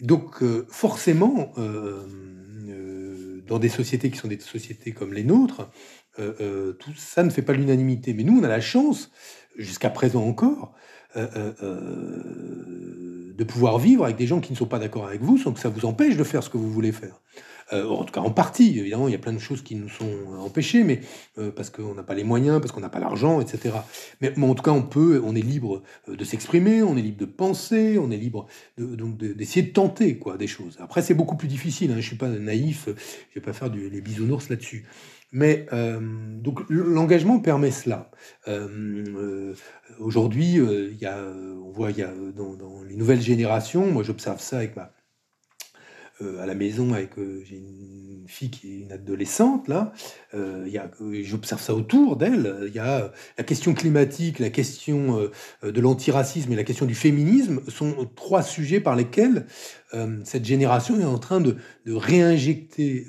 [0.01, 1.53] donc forcément,
[3.47, 5.69] dans des sociétés qui sont des sociétés comme les nôtres,
[6.17, 8.13] tout ça ne fait pas l'unanimité.
[8.13, 9.11] Mais nous, on a la chance,
[9.57, 10.75] jusqu'à présent encore,
[11.15, 15.59] de pouvoir vivre avec des gens qui ne sont pas d'accord avec vous sans que
[15.59, 17.19] ça vous empêche de faire ce que vous voulez faire.
[17.73, 19.89] Euh, en tout cas, en partie, évidemment, il y a plein de choses qui nous
[19.89, 21.01] sont empêchées, mais
[21.37, 23.75] euh, parce qu'on n'a pas les moyens, parce qu'on n'a pas l'argent, etc.
[24.21, 27.19] Mais, en tout cas, on peut, on est libre euh, de s'exprimer, on est libre
[27.19, 28.47] de penser, on est libre
[28.77, 30.77] de, donc d'essayer de, tenter quoi des choses.
[30.79, 31.91] Après, c'est beaucoup plus difficile.
[31.91, 34.85] Hein, je suis pas naïf, je vais pas faire du, les bisounours là-dessus.
[35.31, 35.99] Mais euh,
[36.39, 38.09] donc l'engagement permet cela.
[38.47, 39.55] Euh, euh,
[39.99, 40.59] aujourd'hui,
[41.05, 41.17] a,
[41.61, 44.93] on voit, il y a dans, les nouvelles générations, moi j'observe ça avec ma,
[46.41, 47.11] à la maison avec
[47.43, 49.93] j'ai une fille qui est une adolescente là
[50.33, 50.67] euh,
[51.21, 55.29] j'observe ça autour d'elle il y a la question climatique la question
[55.61, 59.45] de l'antiracisme et la question du féminisme sont trois sujets par lesquels
[60.23, 63.05] cette génération est en train de, de réinjecter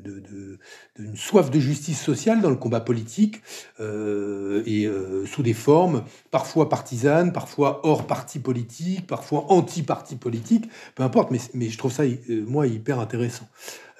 [0.00, 3.42] d'une soif de justice sociale dans le combat politique
[3.80, 10.68] euh, et euh, sous des formes parfois partisanes, parfois hors parti politique, parfois anti-parti politique,
[10.94, 13.48] peu importe, mais, mais je trouve ça, euh, moi, hyper intéressant.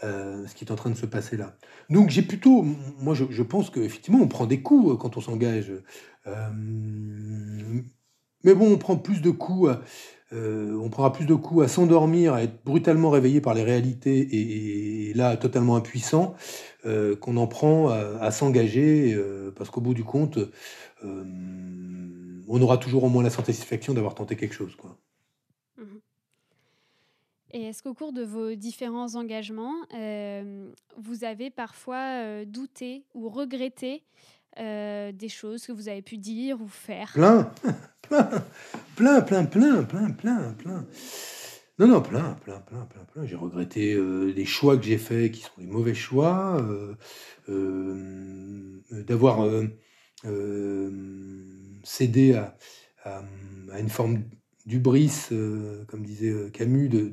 [0.03, 1.55] ce qui est en train de se passer là.
[1.91, 2.65] Donc j'ai plutôt,
[2.99, 5.73] moi je, je pense qu'effectivement on prend des coups quand on s'engage,
[8.45, 9.71] mais bon on prend plus de coups
[10.33, 14.29] euh, on prendra plus de coups à s'endormir, à être brutalement réveillé par les réalités
[15.11, 16.35] et, là totalement impuissant,
[16.87, 20.39] euh, qu'on en prend à, s'engager, euh, parce qu'au bout du compte,
[21.03, 24.77] on aura toujours au moins la satisfaction d'avoir tenté quelque chose.
[24.77, 24.97] Quoi.
[25.79, 25.85] Mmh
[27.53, 34.05] et est-ce qu'au cours de vos différents engagements, vous avez parfois douté ou regretté
[34.57, 37.11] des choses que vous avez pu dire ou faire?
[37.13, 37.53] Plein
[38.97, 40.87] plein, plein, plein, plein, plein, plein,
[41.79, 43.25] Non, non, plein, plein, plein, plein, plein.
[43.25, 46.97] J'ai regretté euh, des choix que j'ai faits qui sont des mauvais choix, euh,
[47.49, 49.49] euh, d'avoir
[51.85, 52.57] cédé à,
[53.79, 54.25] une forme
[54.67, 55.29] d'ubris,
[55.89, 57.13] comme disait Camus, de,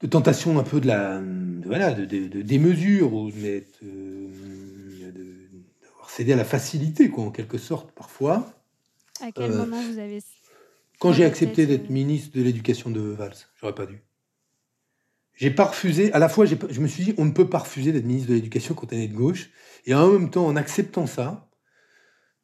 [0.00, 1.22] de, tentation un peu de la,
[1.64, 3.30] voilà, de, de, démesure ou
[5.80, 8.59] d'avoir cédé à la facilité, quoi, en quelque sorte, parfois.
[9.20, 10.20] À quel moment vous avez
[11.00, 14.02] quand j'ai accepté d'être ministre de l'éducation de Valls, j'aurais pas dû.
[15.34, 17.90] J'ai pas refusé, à la fois, je me suis dit, on ne peut pas refuser
[17.90, 19.48] d'être ministre de l'éducation quand on est de gauche.
[19.86, 21.48] Et en même temps, en acceptant ça,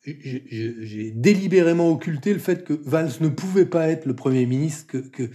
[0.02, 5.30] j'ai délibérément occulté le fait que Valls ne pouvait pas être le Premier ministre que,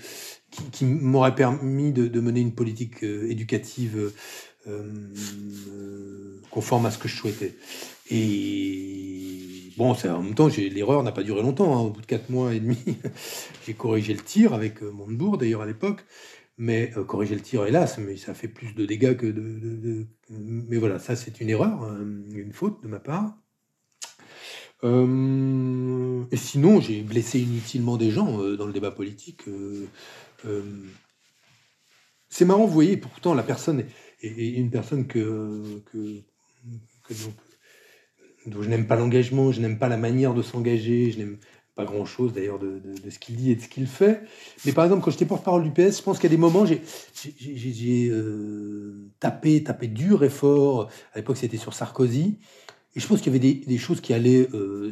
[0.72, 4.12] qui, m'aurait permis de, mener une politique euh, éducative euh,
[4.68, 7.56] euh, conforme à ce que je souhaitais.
[8.12, 11.78] Et bon, en même temps, l'erreur n'a pas duré longtemps.
[11.78, 11.82] Hein.
[11.82, 12.78] Au bout de quatre mois et demi,
[13.66, 16.06] j'ai corrigé le tir avec euh, Montebourg, d'ailleurs, à l'époque.
[16.58, 20.08] Mais euh, corriger le tir, hélas, mais ça fait plus de dégâts que de.
[20.30, 22.00] Mais voilà, ça, c'est une erreur, hein,
[22.34, 23.34] une faute de ma part.
[24.84, 29.44] Euh, et sinon, j'ai blessé inutilement des gens dans le débat politique.
[32.30, 33.86] c'est marrant, vous voyez, pourtant, la personne
[34.22, 36.22] est, une personne que, que,
[38.46, 41.38] je n'aime pas l'engagement, je n'aime pas la manière de s'engager, je n'aime
[41.76, 44.22] pas grand chose d'ailleurs de, ce qu'il dit et de ce qu'il fait.
[44.66, 46.82] Mais par exemple, quand j'étais porte-parole du PS, je pense a des moments, j'ai
[48.10, 50.90] euh, tapé, tapé dur et fort.
[51.14, 52.40] À l'époque, c'était sur Sarkozy.
[52.96, 54.50] Et je pense qu'il y avait des, choses qui allaient.
[54.54, 54.92] Euh,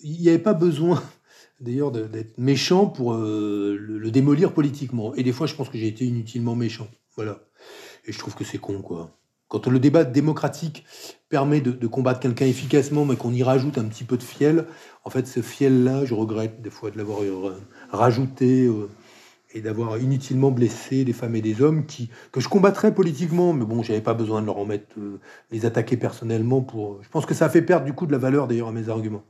[0.00, 1.02] il n'y avait pas besoin
[1.60, 5.14] d'ailleurs d'être méchant pour euh, le, démolir politiquement.
[5.14, 6.88] Et des fois, je pense que j'ai été inutilement méchant.
[7.14, 7.44] Voilà.
[8.06, 9.16] Et je trouve que c'est con, quoi.
[9.48, 10.84] Quand le débat démocratique
[11.28, 14.66] permet de, combattre quelqu'un efficacement, mais qu'on y rajoute un petit peu de fiel,
[15.04, 17.56] en fait, ce fiel-là, je regrette des fois de l'avoir euh,
[17.90, 18.88] rajouté euh,
[19.54, 21.84] et d'avoir inutilement blessé des femmes et des hommes
[22.32, 25.20] que je combattrais politiquement, mais bon, j'avais pas besoin de leur en mettre, euh,
[25.52, 27.02] les attaquer personnellement pour.
[27.02, 28.88] Je pense que ça a fait perdre du coup de la valeur d'ailleurs à mes
[28.88, 29.24] arguments.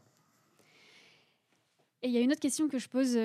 [2.02, 3.18] Et il y a une autre question que je pose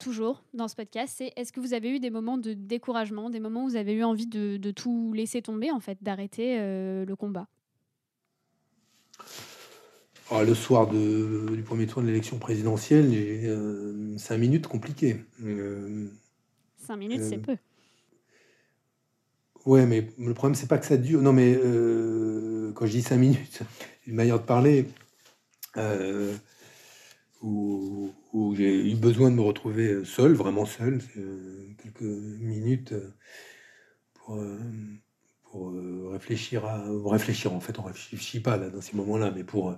[0.00, 3.38] toujours dans ce podcast, c'est est-ce que vous avez eu des moments de découragement, des
[3.38, 7.14] moments où vous avez eu envie de, tout laisser tomber, en fait, d'arrêter euh, le
[7.14, 7.46] combat?
[10.32, 15.16] Ah, Le soir du premier tour de l'élection présidentielle, j'ai euh, cinq minutes compliquées.
[15.44, 16.08] Euh,
[16.78, 17.56] cinq minutes, c'est peu.
[19.66, 21.20] Ouais, mais le problème, c'est pas que ça dure.
[21.20, 21.54] Non, mais
[22.74, 23.60] quand je dis cinq minutes,
[24.06, 24.86] une manière de parler.
[27.42, 28.12] Où,
[28.56, 31.00] j'ai eu besoin de me retrouver seul, vraiment seul,
[31.82, 32.94] quelques minutes
[34.14, 34.38] pour,
[35.44, 35.72] pour
[36.10, 37.52] réfléchir à réfléchir.
[37.52, 39.76] En fait, on réfléchit pas là dans ces moments-là, mais pour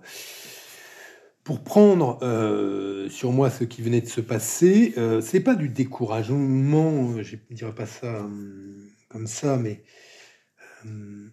[1.44, 5.68] pour prendre euh, sur moi ce qui venait de se passer, euh, c'est pas du
[5.68, 8.28] découragement, je ne dirais pas ça
[9.08, 9.82] comme ça, mais
[10.86, 11.32] euh,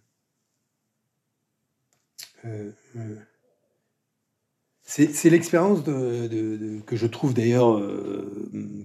[4.89, 7.79] c'est l'expérience que je trouve d'ailleurs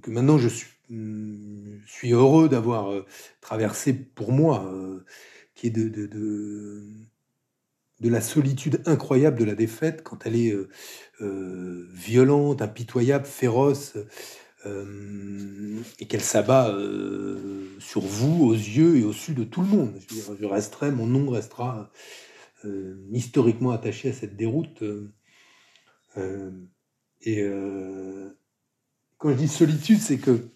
[0.03, 2.93] que maintenant je suis, hum, suis heureux d'avoir
[3.41, 4.71] traversé pour moi,
[5.55, 6.91] qui est de,
[8.01, 10.69] la solitude incroyable de la défaite quand elle est euh,
[11.21, 13.97] euh, violente, impitoyable, féroce,
[14.67, 16.77] euh, et qu'elle s'abat
[17.79, 19.95] sur vous, aux yeux et au su de tout le monde.
[20.41, 21.91] Je, resterai, mon nom restera
[23.13, 24.83] historiquement attaché à cette déroute.
[26.17, 27.43] Et
[29.19, 30.49] quand je dis solitude, c'est que,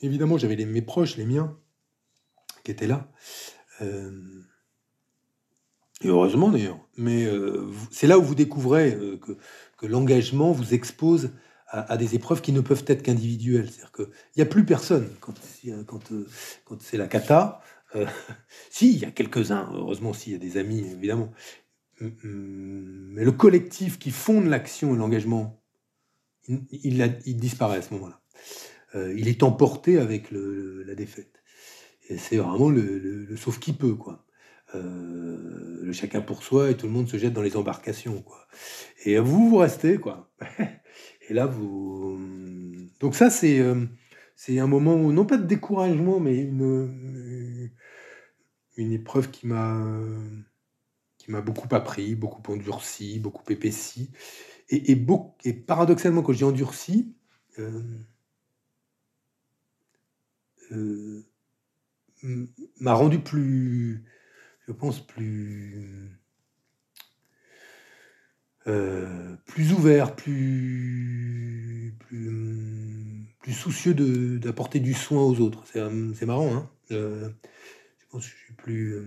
[0.00, 1.56] évidemment, j'avais mes proches, les miens,
[2.64, 3.08] qui étaient là.
[6.04, 6.78] Et heureusement d'ailleurs.
[6.96, 11.32] Mais euh, c'est là où vous découvrez euh, que, l'engagement vous expose
[11.68, 13.68] à, des épreuves qui ne peuvent être qu'individuelles.
[13.68, 14.06] C'est-à-dire qu'il
[14.36, 15.10] n'y a plus personne
[15.68, 17.60] euh, quand c'est la cata.
[18.70, 21.30] si, il y a quelques-uns, heureusement, s'il y a des amis, évidemment.
[22.00, 25.62] Mais le collectif qui fonde l'action et l'engagement,
[26.48, 28.20] il, disparaît à ce moment-là.
[29.16, 31.42] il est emporté avec la défaite.
[32.08, 34.26] Et c'est vraiment le, le, sauf qui peut, quoi.
[34.74, 38.46] Euh, le chacun pour soi et tout le monde se jette dans les embarcations, quoi.
[39.04, 40.30] Et vous, vous restez, quoi.
[41.28, 42.18] et là, vous.
[43.00, 43.86] Donc, ça, c'est euh,
[44.36, 47.70] c'est un moment, où, non pas de découragement, mais une,
[48.76, 49.80] une épreuve qui m'a
[51.24, 54.10] qui m'a beaucoup appris, beaucoup endurci, beaucoup épaissi.
[54.68, 55.06] Et, et,
[55.44, 57.14] et paradoxalement, quand dis endurci,
[57.58, 57.82] euh,
[62.80, 64.04] m'a rendu plus
[64.66, 66.18] je pense, plus,
[68.66, 73.94] euh, plus ouvert, plus, plus, plus soucieux
[74.38, 75.64] d'apporter du soin aux autres.
[75.66, 77.30] C'est marrant, hein euh,
[77.98, 79.04] Je pense que je suis plus, euh,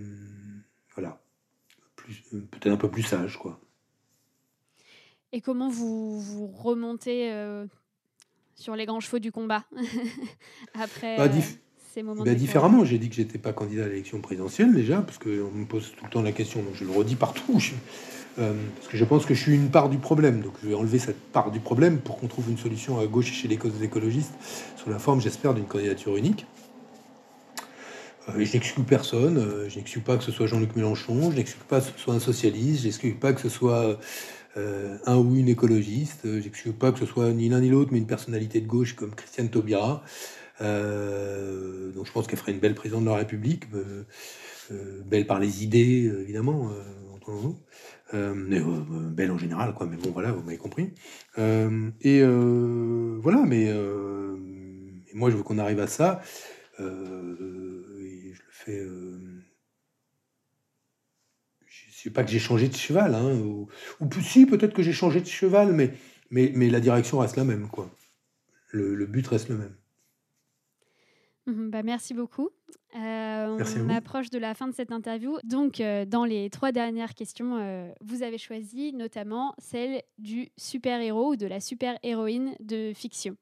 [2.08, 3.60] voilà, peut-être un peu plus sage, quoi.
[5.32, 7.30] Et comment vous, vous remontez
[8.54, 9.64] sur les grands chevaux du combat
[10.74, 11.28] après bah,
[12.24, 15.64] bah, différemment, j'ai dit que j'étais pas candidat à l'élection présidentielle déjà, parce qu'on me
[15.64, 17.60] pose tout le temps la question, donc je le redis partout.
[18.38, 20.74] Euh, parce que je pense que je suis une part du problème, donc je vais
[20.74, 23.82] enlever cette part du problème pour qu'on trouve une solution à gauche chez les causes
[23.82, 24.34] écologistes,
[24.76, 26.46] sous la forme, j'espère, d'une candidature unique.
[28.28, 31.64] Euh, je n'exclus personne, euh, je n'exclus pas que ce soit Jean-Luc Mélenchon, je n'exclus
[31.68, 33.98] pas que ce soit un socialiste, je n'exclus pas que ce soit
[35.06, 37.98] un ou une écologiste, je n'exclus pas que ce soit ni l'un ni l'autre, mais
[37.98, 40.02] une personnalité de gauche comme Christiane Taubira.
[40.60, 44.04] Euh, donc je pense qu'elle ferait une belle présidente de la République, euh,
[44.72, 46.70] euh, belle par les idées, évidemment,
[48.12, 48.60] mais
[49.10, 49.86] belle en général, quoi.
[49.86, 50.92] Mais bon, voilà, vous m'avez compris.
[51.36, 53.72] et voilà, mais
[55.14, 56.22] moi, je veux qu'on arrive à ça.
[58.68, 59.44] Je le fais.
[61.66, 63.68] je sais pas que j'ai changé de cheval, hein, ou,
[64.00, 65.92] ou si peut-être que j'ai changé de cheval, mais,
[66.30, 67.90] mais, mais la direction reste la même, quoi.
[68.72, 69.74] le but reste le même.
[71.48, 72.50] Mmh bah, merci beaucoup.
[72.94, 75.38] Euh, on approche de la fin de cette interview.
[75.44, 81.32] Donc, euh, dans les trois dernières questions, euh, vous avez choisi notamment celle du super-héros
[81.32, 83.36] ou de la super-héroïne de fiction.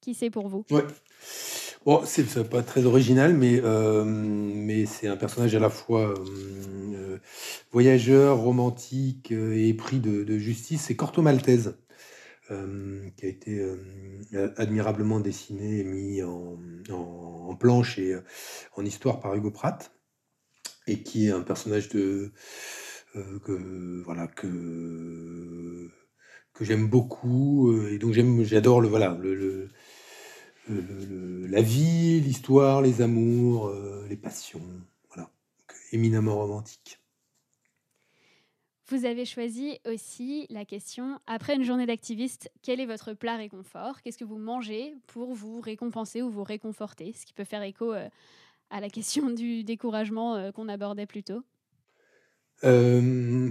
[0.00, 0.64] Qui c'est pour vous?
[0.70, 0.84] Ouais.
[1.88, 3.62] Bon, c'est pas très original, mais,
[4.04, 6.12] mais c'est un personnage à la fois
[7.72, 10.82] voyageur, romantique et épris de, justice.
[10.82, 11.78] C'est Corto Maltese.
[12.50, 16.58] Euh, qui a été euh, admirablement dessiné et mis en,
[16.90, 18.20] en, planche et euh,
[18.76, 19.90] en histoire par Hugo Pratt,
[20.86, 22.32] et qui est un personnage de
[23.14, 25.90] que voilà que
[26.54, 29.68] que j'aime beaucoup et donc j'aime j'adore le voilà le,
[31.48, 33.72] la vie, l'histoire, les amours,
[34.08, 34.62] les passions,
[35.08, 35.30] voilà,
[35.92, 37.00] éminemment romantique.
[38.90, 44.00] Vous avez choisi aussi la question, après une journée d'activiste, quel est votre plat réconfort?
[44.00, 47.12] Qu'est-ce que vous mangez pour vous récompenser ou vous réconforter?
[47.12, 48.08] Ce qui peut faire écho euh,
[48.70, 51.42] à la question du découragement euh, qu'on abordait plus tôt.
[52.64, 53.50] Euh,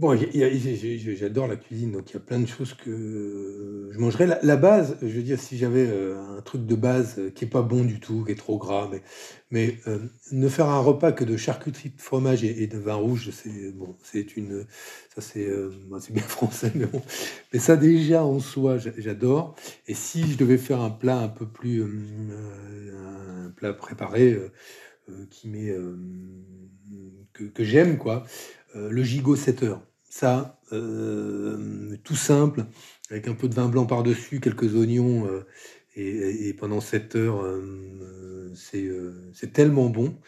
[0.00, 4.40] Bon, j'adore la cuisine, donc il y a plein de choses que je mangerais.
[4.42, 7.48] La, base, je veux dire, si j'avais euh, un truc de base euh, qui est
[7.48, 9.02] pas bon du tout, qui est trop gras, mais,
[9.50, 9.98] mais euh,
[10.32, 13.94] ne faire un repas que de charcuterie, de fromage et, de vin rouge, c'est bon,
[14.38, 14.64] une,
[15.14, 15.50] ça c'est,
[16.10, 17.02] bien français, mais bon,
[17.52, 19.54] mais ça déjà en soi, j'adore.
[19.86, 24.38] Et si je devais faire un plat un peu plus, un plat préparé
[25.28, 25.52] qui
[27.34, 28.24] que, que j'aime quoi,
[28.74, 32.66] le gigot 7 heures ça, euh, tout simple,
[33.10, 35.46] avec un peu de vin blanc par-dessus, quelques oignons, euh,
[35.96, 40.18] et, pendant 7 heures, euh, c'est tellement bon.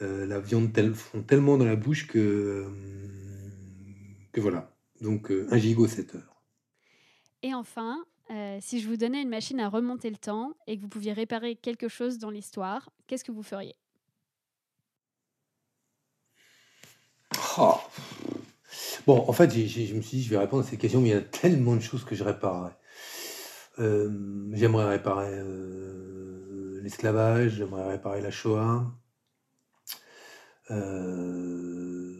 [0.00, 2.66] la viande fond tellement dans la bouche que,
[4.32, 4.74] que voilà.
[5.00, 6.42] Donc un gigot 7 heures.
[7.42, 8.04] Et enfin,
[8.60, 11.56] si je vous donnais une machine à remonter le temps et que vous pouviez réparer
[11.56, 13.74] quelque chose dans l'histoire, qu'est-ce que vous feriez?
[17.58, 17.78] Oh.
[19.06, 21.12] Bon, en fait, je me suis dit, je vais répondre à ces questions, mais il
[21.12, 22.72] y a tellement de choses que je réparerais.
[23.78, 24.10] Euh,
[24.52, 28.92] j'aimerais réparer euh, l'esclavage, j'aimerais réparer la Shoah.
[30.70, 32.14] Euh,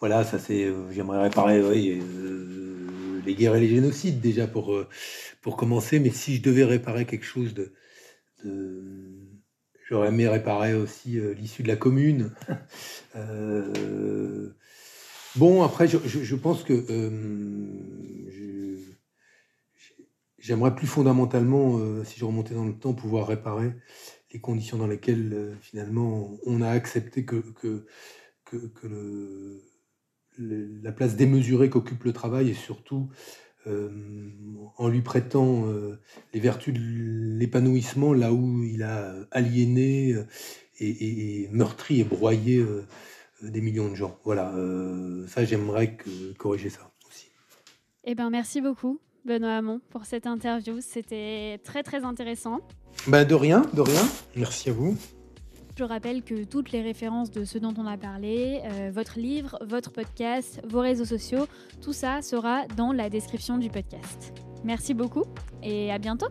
[0.00, 0.72] voilà, ça c'est.
[0.90, 1.62] J'aimerais réparer
[3.24, 7.54] les guerres et les génocides déjà pour commencer, mais si je devais réparer quelque chose
[7.54, 7.72] de
[9.88, 12.32] J'aurais aimé réparer aussi euh, l'issue de la commune.
[13.16, 14.50] Euh,
[15.34, 18.76] bon, après, je, pense que euh,
[20.38, 23.72] j'aimerais plus fondamentalement, si je remontais dans le temps, pouvoir réparer
[24.32, 27.88] les conditions dans lesquelles finalement on a accepté que, que,
[28.44, 29.60] que,
[30.38, 33.08] la place démesurée qu'occupe le travail et surtout
[34.76, 36.00] en lui prêtant euh,
[36.32, 40.24] les vertus de l'épanouissement là où il a aliéné euh,
[40.80, 42.64] et, meurtri et broyé
[43.42, 44.16] des millions de gens.
[44.24, 44.54] Voilà,
[45.26, 45.96] ça j'aimerais
[46.38, 47.26] corriger ça aussi.
[48.04, 52.60] Eh ben merci beaucoup Benoît Hamon pour cette interview, c'était très très intéressant.
[53.08, 54.08] Ben de rien, de rien.
[54.36, 54.96] Merci à vous.
[55.78, 59.56] Je rappelle que toutes les références de ce dont on a parlé, euh, votre livre,
[59.64, 61.46] votre podcast, vos réseaux sociaux,
[61.80, 64.34] tout ça sera dans la description du podcast.
[64.64, 65.22] Merci beaucoup
[65.62, 66.26] et à bientôt.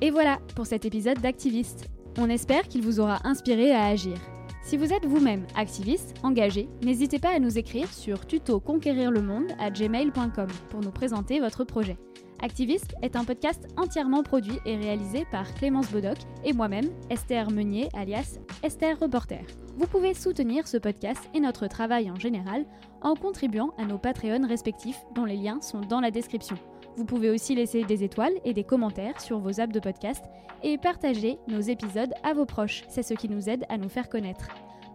[0.00, 1.90] Et voilà pour cet épisode d'Activiste.
[2.16, 4.16] On espère qu'il vous aura inspiré à agir.
[4.62, 9.20] Si vous êtes vous-même activiste, engagé, n'hésitez pas à nous écrire sur tuto conquérir le
[9.20, 11.98] monde à gmail.com pour nous présenter votre projet.
[12.42, 17.88] Activiste est un podcast entièrement produit et réalisé par Clémence Bodoc et moi-même, Esther Meunier,
[17.94, 19.44] alias Esther Reporter.
[19.76, 22.64] Vous pouvez soutenir ce podcast et notre travail en général
[23.02, 26.56] en contribuant à nos Patreons respectifs dont les liens sont dans la description.
[26.96, 30.24] Vous pouvez aussi laisser des étoiles et des commentaires sur vos apps de podcast
[30.62, 32.84] et partager nos épisodes à vos proches.
[32.88, 34.48] C'est ce qui nous aide à nous faire connaître.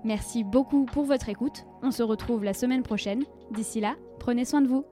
[0.04, 1.66] Merci beaucoup pour votre écoute.
[1.84, 3.26] On se retrouve la semaine prochaine.
[3.52, 4.86] D'ici là, prenez soin de vous.